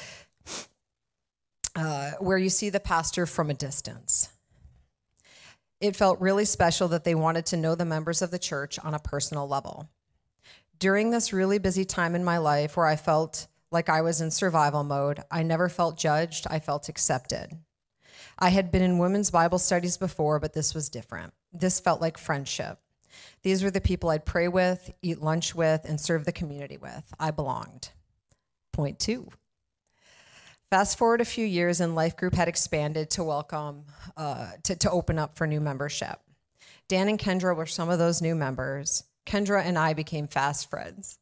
uh, 1.77 2.13
where 2.19 2.39
you 2.39 2.49
see 2.49 2.71
the 2.71 2.81
pastor 2.81 3.27
from 3.27 3.51
a 3.51 3.55
distance. 3.55 4.29
It 5.81 5.97
felt 5.97 6.21
really 6.21 6.45
special 6.45 6.89
that 6.89 7.05
they 7.05 7.15
wanted 7.15 7.47
to 7.47 7.57
know 7.57 7.75
the 7.75 7.85
members 7.85 8.23
of 8.23 8.31
the 8.31 8.39
church 8.39 8.79
on 8.79 8.95
a 8.95 9.01
personal 9.01 9.49
level. 9.49 9.89
During 10.79 11.11
this 11.11 11.33
really 11.33 11.59
busy 11.59 11.85
time 11.85 12.15
in 12.15 12.25
my 12.25 12.39
life 12.39 12.77
where 12.77 12.87
I 12.87 12.97
felt 12.97 13.49
like 13.71 13.89
I 13.89 14.03
was 14.03 14.21
in 14.21 14.31
survival 14.31 14.85
mode, 14.85 15.21
I 15.31 15.43
never 15.43 15.69
felt 15.69 15.97
judged, 15.97 16.47
I 16.49 16.61
felt 16.61 16.89
accepted. 16.89 17.57
I 18.39 18.51
had 18.51 18.73
been 18.73 18.83
in 18.83 18.99
women's 18.99 19.31
Bible 19.31 19.59
studies 19.59 19.97
before, 19.97 20.41
but 20.41 20.53
this 20.53 20.75
was 20.75 20.89
different. 20.89 21.33
This 21.53 21.81
felt 21.81 22.01
like 22.01 22.19
friendship. 22.19 22.79
These 23.43 23.63
were 23.63 23.71
the 23.71 23.81
people 23.81 24.11
I'd 24.11 24.25
pray 24.25 24.49
with, 24.49 24.93
eat 25.03 25.21
lunch 25.21 25.55
with, 25.55 25.85
and 25.85 26.01
serve 26.01 26.25
the 26.25 26.33
community 26.33 26.77
with. 26.77 27.05
I 27.21 27.31
belonged. 27.31 27.91
Point 28.73 28.99
two. 28.99 29.29
Fast 30.71 30.97
forward 30.97 31.21
a 31.21 31.27
few 31.27 31.45
years, 31.45 31.81
and 31.81 31.95
Life 31.95 32.17
Group 32.17 32.35
had 32.35 32.49
expanded 32.49 33.11
to 33.11 33.25
welcome, 33.25 33.85
uh, 34.17 34.53
to, 34.63 34.77
to 34.77 34.91
open 34.91 35.19
up 35.19 35.37
for 35.37 35.47
new 35.47 35.61
membership. 35.61 36.19
Dan 36.89 37.09
and 37.09 37.19
Kendra 37.19 37.55
were 37.55 37.67
some 37.67 37.91
of 37.91 37.99
those 37.99 38.23
new 38.23 38.35
members. 38.35 39.05
Kendra 39.27 39.63
and 39.63 39.79
I 39.79 39.93
became 39.93 40.29
fast 40.29 40.71
friends. 40.71 41.19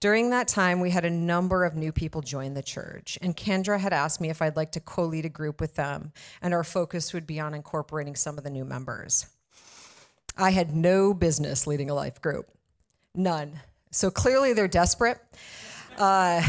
During 0.00 0.30
that 0.30 0.48
time, 0.48 0.80
we 0.80 0.90
had 0.90 1.04
a 1.04 1.10
number 1.10 1.64
of 1.64 1.76
new 1.76 1.92
people 1.92 2.20
join 2.20 2.54
the 2.54 2.62
church, 2.62 3.18
and 3.22 3.36
Kendra 3.36 3.78
had 3.78 3.92
asked 3.92 4.20
me 4.20 4.28
if 4.28 4.42
I'd 4.42 4.56
like 4.56 4.72
to 4.72 4.80
co 4.80 5.04
lead 5.04 5.24
a 5.24 5.30
group 5.30 5.60
with 5.60 5.76
them, 5.76 6.12
and 6.42 6.52
our 6.52 6.64
focus 6.64 7.12
would 7.12 7.26
be 7.26 7.40
on 7.40 7.54
incorporating 7.54 8.16
some 8.16 8.36
of 8.36 8.44
the 8.44 8.50
new 8.50 8.64
members. 8.64 9.26
I 10.36 10.50
had 10.50 10.74
no 10.74 11.14
business 11.14 11.66
leading 11.66 11.90
a 11.90 11.94
life 11.94 12.20
group, 12.20 12.50
none. 13.14 13.60
So 13.92 14.10
clearly 14.10 14.52
they're 14.52 14.68
desperate. 14.68 15.20
Uh, 15.96 16.42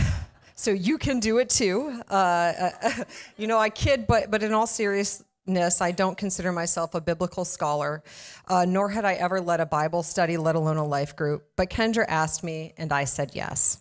so 0.55 0.71
you 0.71 0.97
can 0.97 1.19
do 1.19 1.37
it 1.37 1.49
too. 1.49 2.01
Uh, 2.09 2.71
uh, 2.83 3.03
you 3.37 3.45
know, 3.45 3.59
I 3.59 3.69
kid, 3.69 4.07
but 4.07 4.31
but 4.31 4.41
in 4.41 4.53
all 4.53 4.67
seriousness, 4.67 5.23
I 5.47 5.91
don't 5.91 6.17
consider 6.17 6.51
myself 6.51 6.95
a 6.95 7.01
biblical 7.01 7.45
scholar, 7.45 8.03
uh, 8.47 8.65
nor 8.65 8.89
had 8.89 9.05
I 9.05 9.13
ever 9.13 9.39
led 9.39 9.59
a 9.59 9.65
Bible 9.65 10.03
study, 10.03 10.37
let 10.37 10.55
alone 10.55 10.77
a 10.77 10.85
life 10.85 11.15
group. 11.15 11.45
But 11.55 11.69
Kendra 11.69 12.05
asked 12.07 12.43
me, 12.43 12.73
and 12.77 12.91
I 12.91 13.05
said 13.05 13.31
yes. 13.33 13.79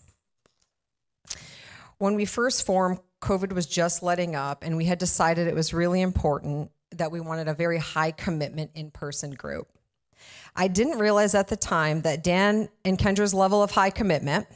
When 1.99 2.15
we 2.15 2.25
first 2.25 2.67
formed, 2.67 2.99
COVID 3.23 3.53
was 3.53 3.67
just 3.67 4.03
letting 4.03 4.37
up, 4.37 4.63
and 4.63 4.77
we 4.77 4.85
had 4.85 4.99
decided 4.99 5.49
it 5.49 5.55
was 5.55 5.73
really 5.73 6.03
important 6.03 6.71
that 6.91 7.11
we 7.11 7.21
wanted 7.21 7.49
a 7.49 7.55
very 7.55 7.79
high 7.79 8.11
commitment 8.11 8.71
in 8.75 8.91
person 8.91 9.31
group. 9.33 9.69
I 10.55 10.69
didn't 10.69 10.99
realize 10.99 11.35
at 11.35 11.49
the 11.49 11.57
time 11.57 12.03
that 12.03 12.23
Dan 12.23 12.69
and 12.85 12.99
Kendra's 12.99 13.35
level 13.35 13.63
of 13.63 13.71
high 13.71 13.91
commitment 13.91 14.47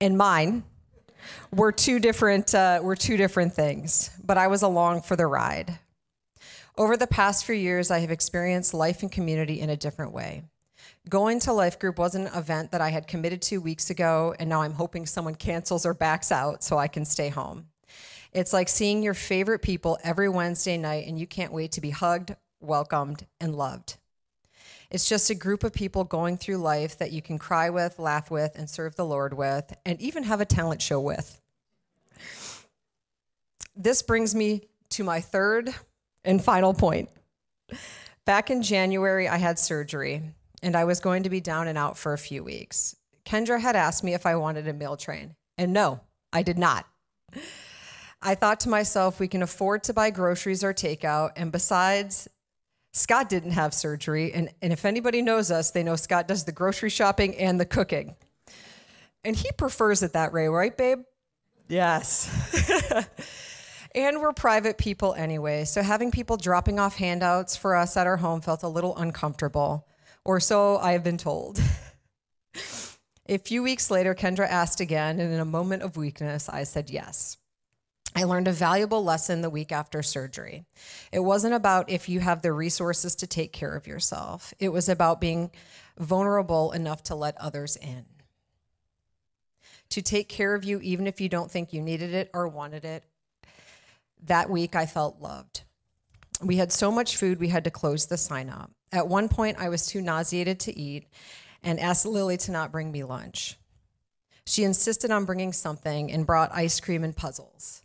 and 0.00 0.16
mine 0.16 0.64
were 1.52 1.70
two 1.70 2.00
different 2.00 2.54
uh, 2.54 2.80
were 2.82 2.96
two 2.96 3.16
different 3.16 3.52
things, 3.52 4.10
but 4.24 4.36
I 4.36 4.48
was 4.48 4.62
along 4.62 5.02
for 5.02 5.14
the 5.14 5.26
ride. 5.26 5.78
Over 6.78 6.96
the 6.96 7.06
past 7.06 7.44
few 7.44 7.54
years, 7.54 7.90
I 7.90 7.98
have 7.98 8.10
experienced 8.10 8.72
life 8.72 9.02
and 9.02 9.12
community 9.12 9.60
in 9.60 9.68
a 9.68 9.76
different 9.76 10.12
way. 10.12 10.44
Going 11.06 11.38
to 11.40 11.52
Life 11.52 11.78
Group 11.78 11.98
was 11.98 12.14
an 12.14 12.28
event 12.28 12.72
that 12.72 12.80
I 12.80 12.88
had 12.88 13.06
committed 13.06 13.42
to 13.42 13.60
weeks 13.60 13.90
ago, 13.90 14.34
and 14.38 14.48
now 14.48 14.62
I'm 14.62 14.72
hoping 14.72 15.04
someone 15.04 15.34
cancels 15.34 15.84
or 15.84 15.92
backs 15.92 16.32
out 16.32 16.64
so 16.64 16.78
I 16.78 16.88
can 16.88 17.04
stay 17.04 17.28
home. 17.28 17.66
It's 18.32 18.54
like 18.54 18.70
seeing 18.70 19.02
your 19.02 19.12
favorite 19.12 19.60
people 19.60 19.98
every 20.02 20.30
Wednesday 20.30 20.78
night, 20.78 21.06
and 21.06 21.18
you 21.18 21.26
can't 21.26 21.52
wait 21.52 21.72
to 21.72 21.82
be 21.82 21.90
hugged, 21.90 22.34
welcomed, 22.60 23.26
and 23.38 23.54
loved. 23.54 23.98
It's 24.90 25.08
just 25.08 25.28
a 25.28 25.34
group 25.34 25.64
of 25.64 25.74
people 25.74 26.04
going 26.04 26.38
through 26.38 26.56
life 26.56 26.96
that 26.98 27.12
you 27.12 27.20
can 27.20 27.38
cry 27.38 27.68
with, 27.68 27.98
laugh 27.98 28.30
with, 28.30 28.52
and 28.56 28.68
serve 28.68 28.96
the 28.96 29.04
Lord 29.04 29.34
with, 29.34 29.74
and 29.84 30.00
even 30.00 30.22
have 30.22 30.40
a 30.40 30.46
talent 30.46 30.80
show 30.80 31.00
with. 31.00 31.38
This 33.76 34.02
brings 34.02 34.34
me 34.34 34.68
to 34.90 35.04
my 35.04 35.20
third 35.20 35.74
and 36.24 36.42
final 36.42 36.74
point. 36.74 37.08
Back 38.24 38.50
in 38.50 38.62
January, 38.62 39.28
I 39.28 39.38
had 39.38 39.58
surgery 39.58 40.22
and 40.62 40.76
I 40.76 40.84
was 40.84 41.00
going 41.00 41.24
to 41.24 41.30
be 41.30 41.40
down 41.40 41.66
and 41.68 41.76
out 41.76 41.98
for 41.98 42.12
a 42.12 42.18
few 42.18 42.44
weeks. 42.44 42.96
Kendra 43.24 43.60
had 43.60 43.76
asked 43.76 44.04
me 44.04 44.14
if 44.14 44.26
I 44.26 44.36
wanted 44.36 44.68
a 44.68 44.72
meal 44.72 44.96
train, 44.96 45.34
and 45.58 45.72
no, 45.72 46.00
I 46.32 46.42
did 46.42 46.58
not. 46.58 46.86
I 48.22 48.36
thought 48.36 48.60
to 48.60 48.68
myself, 48.68 49.18
we 49.18 49.28
can 49.28 49.42
afford 49.42 49.84
to 49.84 49.92
buy 49.92 50.10
groceries 50.10 50.62
or 50.62 50.72
takeout, 50.72 51.32
and 51.36 51.50
besides, 51.50 52.28
Scott 52.92 53.28
didn't 53.28 53.52
have 53.52 53.74
surgery, 53.74 54.32
and, 54.32 54.50
and 54.60 54.72
if 54.72 54.84
anybody 54.84 55.22
knows 55.22 55.50
us, 55.50 55.70
they 55.70 55.82
know 55.82 55.96
Scott 55.96 56.28
does 56.28 56.44
the 56.44 56.52
grocery 56.52 56.90
shopping 56.90 57.34
and 57.36 57.58
the 57.58 57.66
cooking. 57.66 58.14
And 59.24 59.34
he 59.34 59.50
prefers 59.52 60.02
it 60.02 60.12
that 60.12 60.32
way, 60.32 60.48
right, 60.48 60.76
babe? 60.76 61.00
Yes. 61.68 62.28
and 63.94 64.20
we're 64.20 64.32
private 64.32 64.78
people 64.78 65.14
anyway, 65.14 65.64
so 65.64 65.82
having 65.82 66.10
people 66.10 66.36
dropping 66.36 66.78
off 66.78 66.96
handouts 66.96 67.56
for 67.56 67.76
us 67.76 67.96
at 67.96 68.06
our 68.06 68.16
home 68.16 68.40
felt 68.40 68.62
a 68.62 68.68
little 68.68 68.96
uncomfortable 68.96 69.86
or 70.24 70.40
so 70.40 70.78
I 70.78 70.92
have 70.92 71.04
been 71.04 71.18
told. 71.18 71.60
a 73.28 73.38
few 73.38 73.62
weeks 73.62 73.90
later, 73.90 74.14
Kendra 74.14 74.48
asked 74.48 74.80
again, 74.80 75.18
and 75.18 75.32
in 75.32 75.40
a 75.40 75.44
moment 75.44 75.82
of 75.82 75.96
weakness, 75.96 76.48
I 76.48 76.64
said 76.64 76.90
yes. 76.90 77.38
I 78.14 78.24
learned 78.24 78.46
a 78.46 78.52
valuable 78.52 79.02
lesson 79.02 79.40
the 79.40 79.50
week 79.50 79.72
after 79.72 80.02
surgery. 80.02 80.64
It 81.12 81.20
wasn't 81.20 81.54
about 81.54 81.90
if 81.90 82.08
you 82.08 82.20
have 82.20 82.42
the 82.42 82.52
resources 82.52 83.14
to 83.16 83.26
take 83.26 83.52
care 83.52 83.74
of 83.74 83.86
yourself, 83.86 84.52
it 84.58 84.68
was 84.68 84.88
about 84.88 85.20
being 85.20 85.50
vulnerable 85.98 86.72
enough 86.72 87.02
to 87.04 87.14
let 87.14 87.38
others 87.38 87.76
in. 87.76 88.04
To 89.90 90.02
take 90.02 90.28
care 90.28 90.54
of 90.54 90.64
you, 90.64 90.78
even 90.80 91.06
if 91.06 91.20
you 91.20 91.28
don't 91.28 91.50
think 91.50 91.72
you 91.72 91.80
needed 91.80 92.12
it 92.12 92.30
or 92.34 92.48
wanted 92.48 92.84
it. 92.84 93.04
That 94.26 94.50
week, 94.50 94.76
I 94.76 94.86
felt 94.86 95.20
loved. 95.20 95.62
We 96.42 96.56
had 96.56 96.72
so 96.72 96.90
much 96.90 97.16
food, 97.16 97.40
we 97.40 97.48
had 97.48 97.64
to 97.64 97.70
close 97.70 98.06
the 98.06 98.16
sign 98.16 98.48
up. 98.48 98.70
At 98.90 99.08
one 99.08 99.28
point, 99.28 99.58
I 99.58 99.68
was 99.68 99.86
too 99.86 100.02
nauseated 100.02 100.60
to 100.60 100.78
eat 100.78 101.06
and 101.62 101.78
asked 101.78 102.04
Lily 102.04 102.36
to 102.38 102.52
not 102.52 102.72
bring 102.72 102.90
me 102.90 103.04
lunch. 103.04 103.58
She 104.44 104.64
insisted 104.64 105.10
on 105.10 105.24
bringing 105.24 105.52
something 105.52 106.10
and 106.10 106.26
brought 106.26 106.52
ice 106.52 106.80
cream 106.80 107.04
and 107.04 107.16
puzzles. 107.16 107.82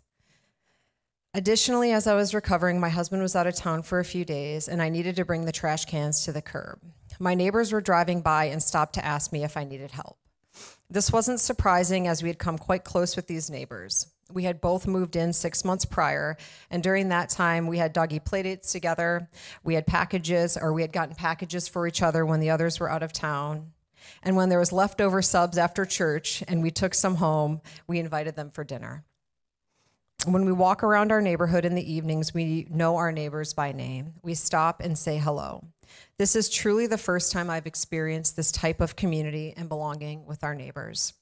Additionally, 1.33 1.91
as 1.91 2.07
I 2.07 2.15
was 2.15 2.33
recovering, 2.33 2.79
my 2.79 2.89
husband 2.89 3.21
was 3.21 3.35
out 3.35 3.45
of 3.45 3.55
town 3.55 3.83
for 3.83 3.99
a 3.99 4.05
few 4.05 4.25
days 4.25 4.67
and 4.67 4.81
I 4.81 4.89
needed 4.89 5.17
to 5.17 5.25
bring 5.25 5.45
the 5.45 5.51
trash 5.51 5.85
cans 5.85 6.25
to 6.25 6.31
the 6.31 6.41
curb. 6.41 6.79
My 7.19 7.35
neighbors 7.35 7.71
were 7.71 7.81
driving 7.81 8.21
by 8.21 8.45
and 8.45 8.61
stopped 8.61 8.93
to 8.95 9.05
ask 9.05 9.31
me 9.31 9.43
if 9.43 9.55
I 9.55 9.63
needed 9.63 9.91
help. 9.91 10.17
This 10.89 11.11
wasn't 11.11 11.39
surprising 11.39 12.07
as 12.07 12.23
we 12.23 12.29
had 12.29 12.39
come 12.39 12.57
quite 12.57 12.83
close 12.83 13.15
with 13.15 13.27
these 13.27 13.51
neighbors. 13.51 14.07
We 14.31 14.43
had 14.43 14.61
both 14.61 14.87
moved 14.87 15.15
in 15.15 15.33
six 15.33 15.63
months 15.63 15.85
prior, 15.85 16.37
and 16.69 16.83
during 16.83 17.09
that 17.09 17.29
time, 17.29 17.67
we 17.67 17.77
had 17.77 17.93
doggy 17.93 18.19
playdates 18.19 18.71
together. 18.71 19.29
We 19.63 19.75
had 19.75 19.87
packages, 19.87 20.57
or 20.57 20.73
we 20.73 20.81
had 20.81 20.91
gotten 20.91 21.15
packages 21.15 21.67
for 21.67 21.87
each 21.87 22.01
other 22.01 22.25
when 22.25 22.39
the 22.39 22.49
others 22.49 22.79
were 22.79 22.91
out 22.91 23.03
of 23.03 23.13
town. 23.13 23.71
And 24.23 24.35
when 24.35 24.49
there 24.49 24.59
was 24.59 24.71
leftover 24.71 25.21
subs 25.21 25.57
after 25.57 25.85
church 25.85 26.43
and 26.47 26.61
we 26.61 26.71
took 26.71 26.93
some 26.93 27.15
home, 27.15 27.61
we 27.87 27.99
invited 27.99 28.35
them 28.35 28.51
for 28.51 28.63
dinner. 28.63 29.03
When 30.25 30.45
we 30.45 30.51
walk 30.51 30.83
around 30.83 31.11
our 31.11 31.21
neighborhood 31.21 31.63
in 31.63 31.75
the 31.75 31.93
evenings, 31.93 32.33
we 32.33 32.67
know 32.69 32.97
our 32.97 33.11
neighbors 33.11 33.53
by 33.53 33.71
name. 33.71 34.15
We 34.23 34.33
stop 34.33 34.81
and 34.81 34.97
say 34.97 35.17
hello. 35.17 35.63
This 36.17 36.35
is 36.35 36.49
truly 36.49 36.87
the 36.87 36.97
first 36.97 37.31
time 37.31 37.49
I've 37.49 37.67
experienced 37.67 38.35
this 38.35 38.51
type 38.51 38.81
of 38.81 38.95
community 38.95 39.53
and 39.55 39.69
belonging 39.69 40.25
with 40.25 40.43
our 40.43 40.55
neighbors. 40.55 41.13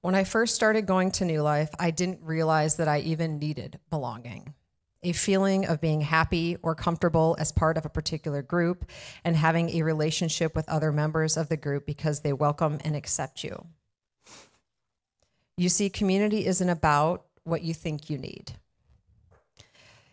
When 0.00 0.14
I 0.14 0.22
first 0.22 0.54
started 0.54 0.86
going 0.86 1.10
to 1.12 1.24
New 1.24 1.42
Life, 1.42 1.70
I 1.78 1.90
didn't 1.90 2.20
realize 2.22 2.76
that 2.76 2.86
I 2.86 3.00
even 3.00 3.40
needed 3.40 3.80
belonging. 3.90 4.54
A 5.02 5.12
feeling 5.12 5.66
of 5.66 5.80
being 5.80 6.02
happy 6.02 6.56
or 6.62 6.76
comfortable 6.76 7.34
as 7.38 7.50
part 7.50 7.76
of 7.76 7.84
a 7.84 7.88
particular 7.90 8.40
group 8.40 8.88
and 9.24 9.34
having 9.34 9.70
a 9.70 9.82
relationship 9.82 10.54
with 10.54 10.68
other 10.68 10.92
members 10.92 11.36
of 11.36 11.48
the 11.48 11.56
group 11.56 11.84
because 11.84 12.20
they 12.20 12.32
welcome 12.32 12.78
and 12.84 12.94
accept 12.94 13.42
you. 13.42 13.66
You 15.56 15.68
see, 15.68 15.90
community 15.90 16.46
isn't 16.46 16.68
about 16.68 17.24
what 17.42 17.62
you 17.62 17.74
think 17.74 18.08
you 18.08 18.18
need, 18.18 18.52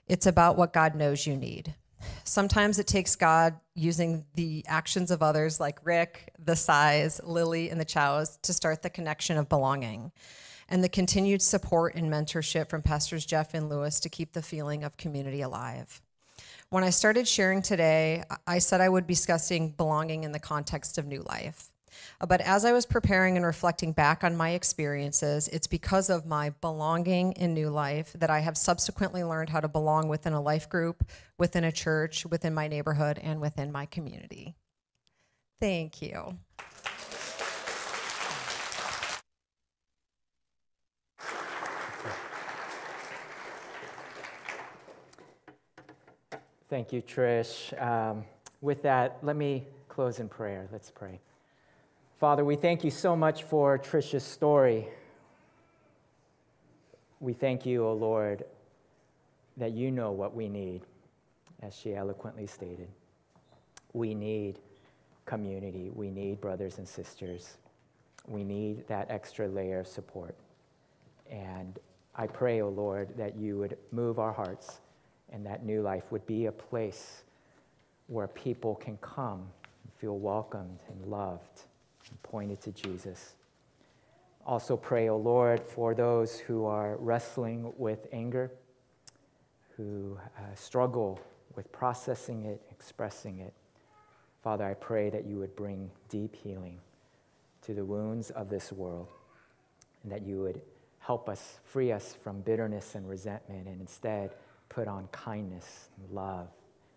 it's 0.08 0.26
about 0.26 0.58
what 0.58 0.74
God 0.74 0.96
knows 0.96 1.28
you 1.28 1.38
need. 1.38 1.76
Sometimes 2.24 2.80
it 2.80 2.88
takes 2.88 3.16
God 3.16 3.56
using 3.74 4.26
the 4.36 4.66
actions 4.68 5.12
of 5.12 5.22
others 5.22 5.60
like 5.60 5.80
Rick, 5.86 6.34
the 6.40 6.54
Sys, 6.54 7.20
Lily, 7.24 7.70
and 7.70 7.80
the 7.80 7.86
Chows 7.86 8.38
to 8.44 8.54
start 8.54 8.82
the 8.82 8.90
connection 8.90 9.38
of 9.38 9.50
belonging 9.50 10.12
and 10.70 10.84
the 10.84 10.90
continued 10.90 11.42
support 11.42 11.96
and 11.96 12.12
mentorship 12.12 12.70
from 12.70 12.82
Pastors 12.82 13.26
Jeff 13.26 13.54
and 13.54 13.70
Lewis 13.70 14.00
to 14.00 14.10
keep 14.10 14.34
the 14.34 14.42
feeling 14.42 14.84
of 14.84 14.98
community 14.98 15.42
alive. 15.42 16.02
When 16.70 16.84
I 16.84 16.90
started 16.90 17.28
sharing 17.28 17.62
today, 17.62 18.24
I 18.48 18.60
said 18.60 18.82
I 18.82 18.90
would 18.90 19.06
be 19.06 19.14
discussing 19.14 19.70
belonging 19.70 20.24
in 20.24 20.32
the 20.32 20.40
context 20.40 20.98
of 20.98 21.06
new 21.06 21.22
life. 21.22 21.70
But 22.28 22.42
as 22.42 22.66
I 22.66 22.72
was 22.72 22.86
preparing 22.86 23.38
and 23.38 23.46
reflecting 23.46 23.92
back 23.92 24.24
on 24.24 24.36
my 24.36 24.52
experiences, 24.52 25.48
it's 25.50 25.68
because 25.68 26.10
of 26.10 26.26
my 26.26 26.52
belonging 26.62 27.34
in 27.34 27.54
New 27.54 27.70
Life 27.70 28.14
that 28.14 28.30
I 28.30 28.40
have 28.40 28.58
subsequently 28.58 29.24
learned 29.24 29.50
how 29.50 29.60
to 29.60 29.68
belong 29.68 30.08
within 30.08 30.34
a 30.34 30.42
life 30.42 30.70
group, 30.70 31.04
within 31.38 31.64
a 31.64 31.72
church, 31.72 32.26
within 32.26 32.54
my 32.54 32.68
neighborhood, 32.68 33.20
and 33.22 33.42
within 33.42 33.72
my 33.72 33.86
community. 33.86 34.56
Thank 35.60 36.02
you. 36.02 36.38
Thank 46.68 46.92
you, 46.92 47.02
Trish. 47.02 47.80
Um, 47.82 48.26
with 48.62 48.82
that, 48.82 49.20
let 49.22 49.36
me 49.36 49.66
close 49.88 50.20
in 50.20 50.28
prayer. 50.28 50.68
Let's 50.72 50.90
pray. 50.90 51.20
Father, 52.18 52.46
we 52.46 52.56
thank 52.56 52.86
you 52.86 52.92
so 52.92 53.14
much 53.14 53.44
for 53.44 53.78
Trisha's 53.78 54.24
story. 54.24 54.88
We 57.20 57.34
thank 57.34 57.66
you, 57.66 57.84
O 57.84 57.90
oh 57.90 57.94
Lord, 57.94 58.46
that 59.58 59.74
you 59.74 59.92
know 59.92 60.12
what 60.12 60.34
we 60.34 60.48
need, 60.48 60.84
as 61.62 61.76
she 61.76 61.94
eloquently 61.94 62.48
stated. 62.48 62.88
We 63.92 64.14
need 64.14 64.60
community. 65.26 65.92
We 65.94 66.10
need 66.10 66.40
brothers 66.40 66.78
and 66.78 66.88
sisters. 66.88 67.58
We 68.28 68.46
need 68.46 68.88
that 68.88 69.12
extra 69.12 69.50
layer 69.50 69.82
of 69.82 69.88
support. 69.88 70.36
And 71.30 71.78
I 72.16 72.28
pray, 72.28 72.62
O 72.62 72.68
oh 72.68 72.70
Lord, 72.70 73.10
that 73.18 73.36
you 73.36 73.58
would 73.58 73.78
move 73.92 74.20
our 74.20 74.32
hearts 74.32 74.80
and 75.34 75.46
that 75.46 75.66
new 75.66 75.82
life 75.82 76.04
would 76.12 76.26
be 76.26 76.46
a 76.46 76.52
place 76.54 77.24
where 78.08 78.28
people 78.28 78.76
can 78.76 78.96
come 79.00 79.42
and 79.84 79.94
feel 79.98 80.18
welcomed 80.18 80.80
and 80.88 81.06
loved 81.12 81.66
and 82.10 82.22
pointed 82.24 82.62
to 82.62 82.72
Jesus. 82.72 83.34
Also, 84.46 84.78
pray, 84.78 85.10
O 85.10 85.16
oh 85.16 85.18
Lord, 85.18 85.62
for 85.62 85.96
those 85.96 86.40
who 86.40 86.66
are 86.66 86.98
wrestling 86.98 87.74
with 87.78 88.08
anger, 88.12 88.52
who 89.76 90.18
uh, 90.38 90.56
struggle 90.56 91.20
with 91.56 91.72
processing 91.72 92.46
it, 92.46 92.62
expressing 92.70 93.40
it. 93.40 93.54
Father, 94.44 94.66
I 94.66 94.76
pray 94.76 95.10
that 95.10 95.26
you 95.26 95.40
would 95.40 95.56
bring 95.56 95.90
deep 96.10 96.36
healing 96.36 96.80
to 97.64 97.74
the 97.74 97.84
wounds 97.84 98.30
of 98.30 98.50
this 98.50 98.72
world, 98.72 99.08
and 100.04 100.12
that 100.12 100.22
you 100.22 100.42
would 100.42 100.62
help 101.00 101.28
us, 101.30 101.58
free 101.64 101.92
us 101.92 102.16
from 102.24 102.42
bitterness 102.42 102.94
and 102.94 103.10
resentment, 103.10 103.68
and 103.68 103.82
instead 103.82 104.36
put 104.70 104.88
on 104.88 105.08
kindness 105.12 105.90
and 105.98 106.16
love, 106.16 106.48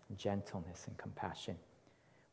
and 0.09 0.17
gentleness 0.17 0.85
and 0.87 0.97
compassion. 0.97 1.55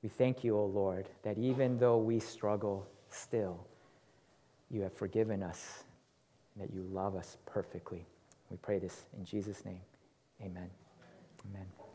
We 0.07 0.11
thank 0.11 0.45
you, 0.45 0.57
O 0.57 0.67
Lord, 0.67 1.09
that 1.25 1.37
even 1.37 1.81
though 1.81 1.99
we 1.99 2.21
struggle 2.21 2.87
still, 3.11 3.67
you 4.71 4.83
have 4.83 4.93
forgiven 4.93 5.43
us 5.43 5.83
and 6.55 6.63
that 6.63 6.73
you 6.73 6.83
love 6.93 7.17
us 7.17 7.39
perfectly. 7.45 8.07
We 8.49 8.57
pray 8.59 8.79
this 8.79 9.07
in 9.19 9.25
Jesus' 9.25 9.65
name. 9.65 9.81
Amen. 10.41 10.71
Amen. 11.51 11.86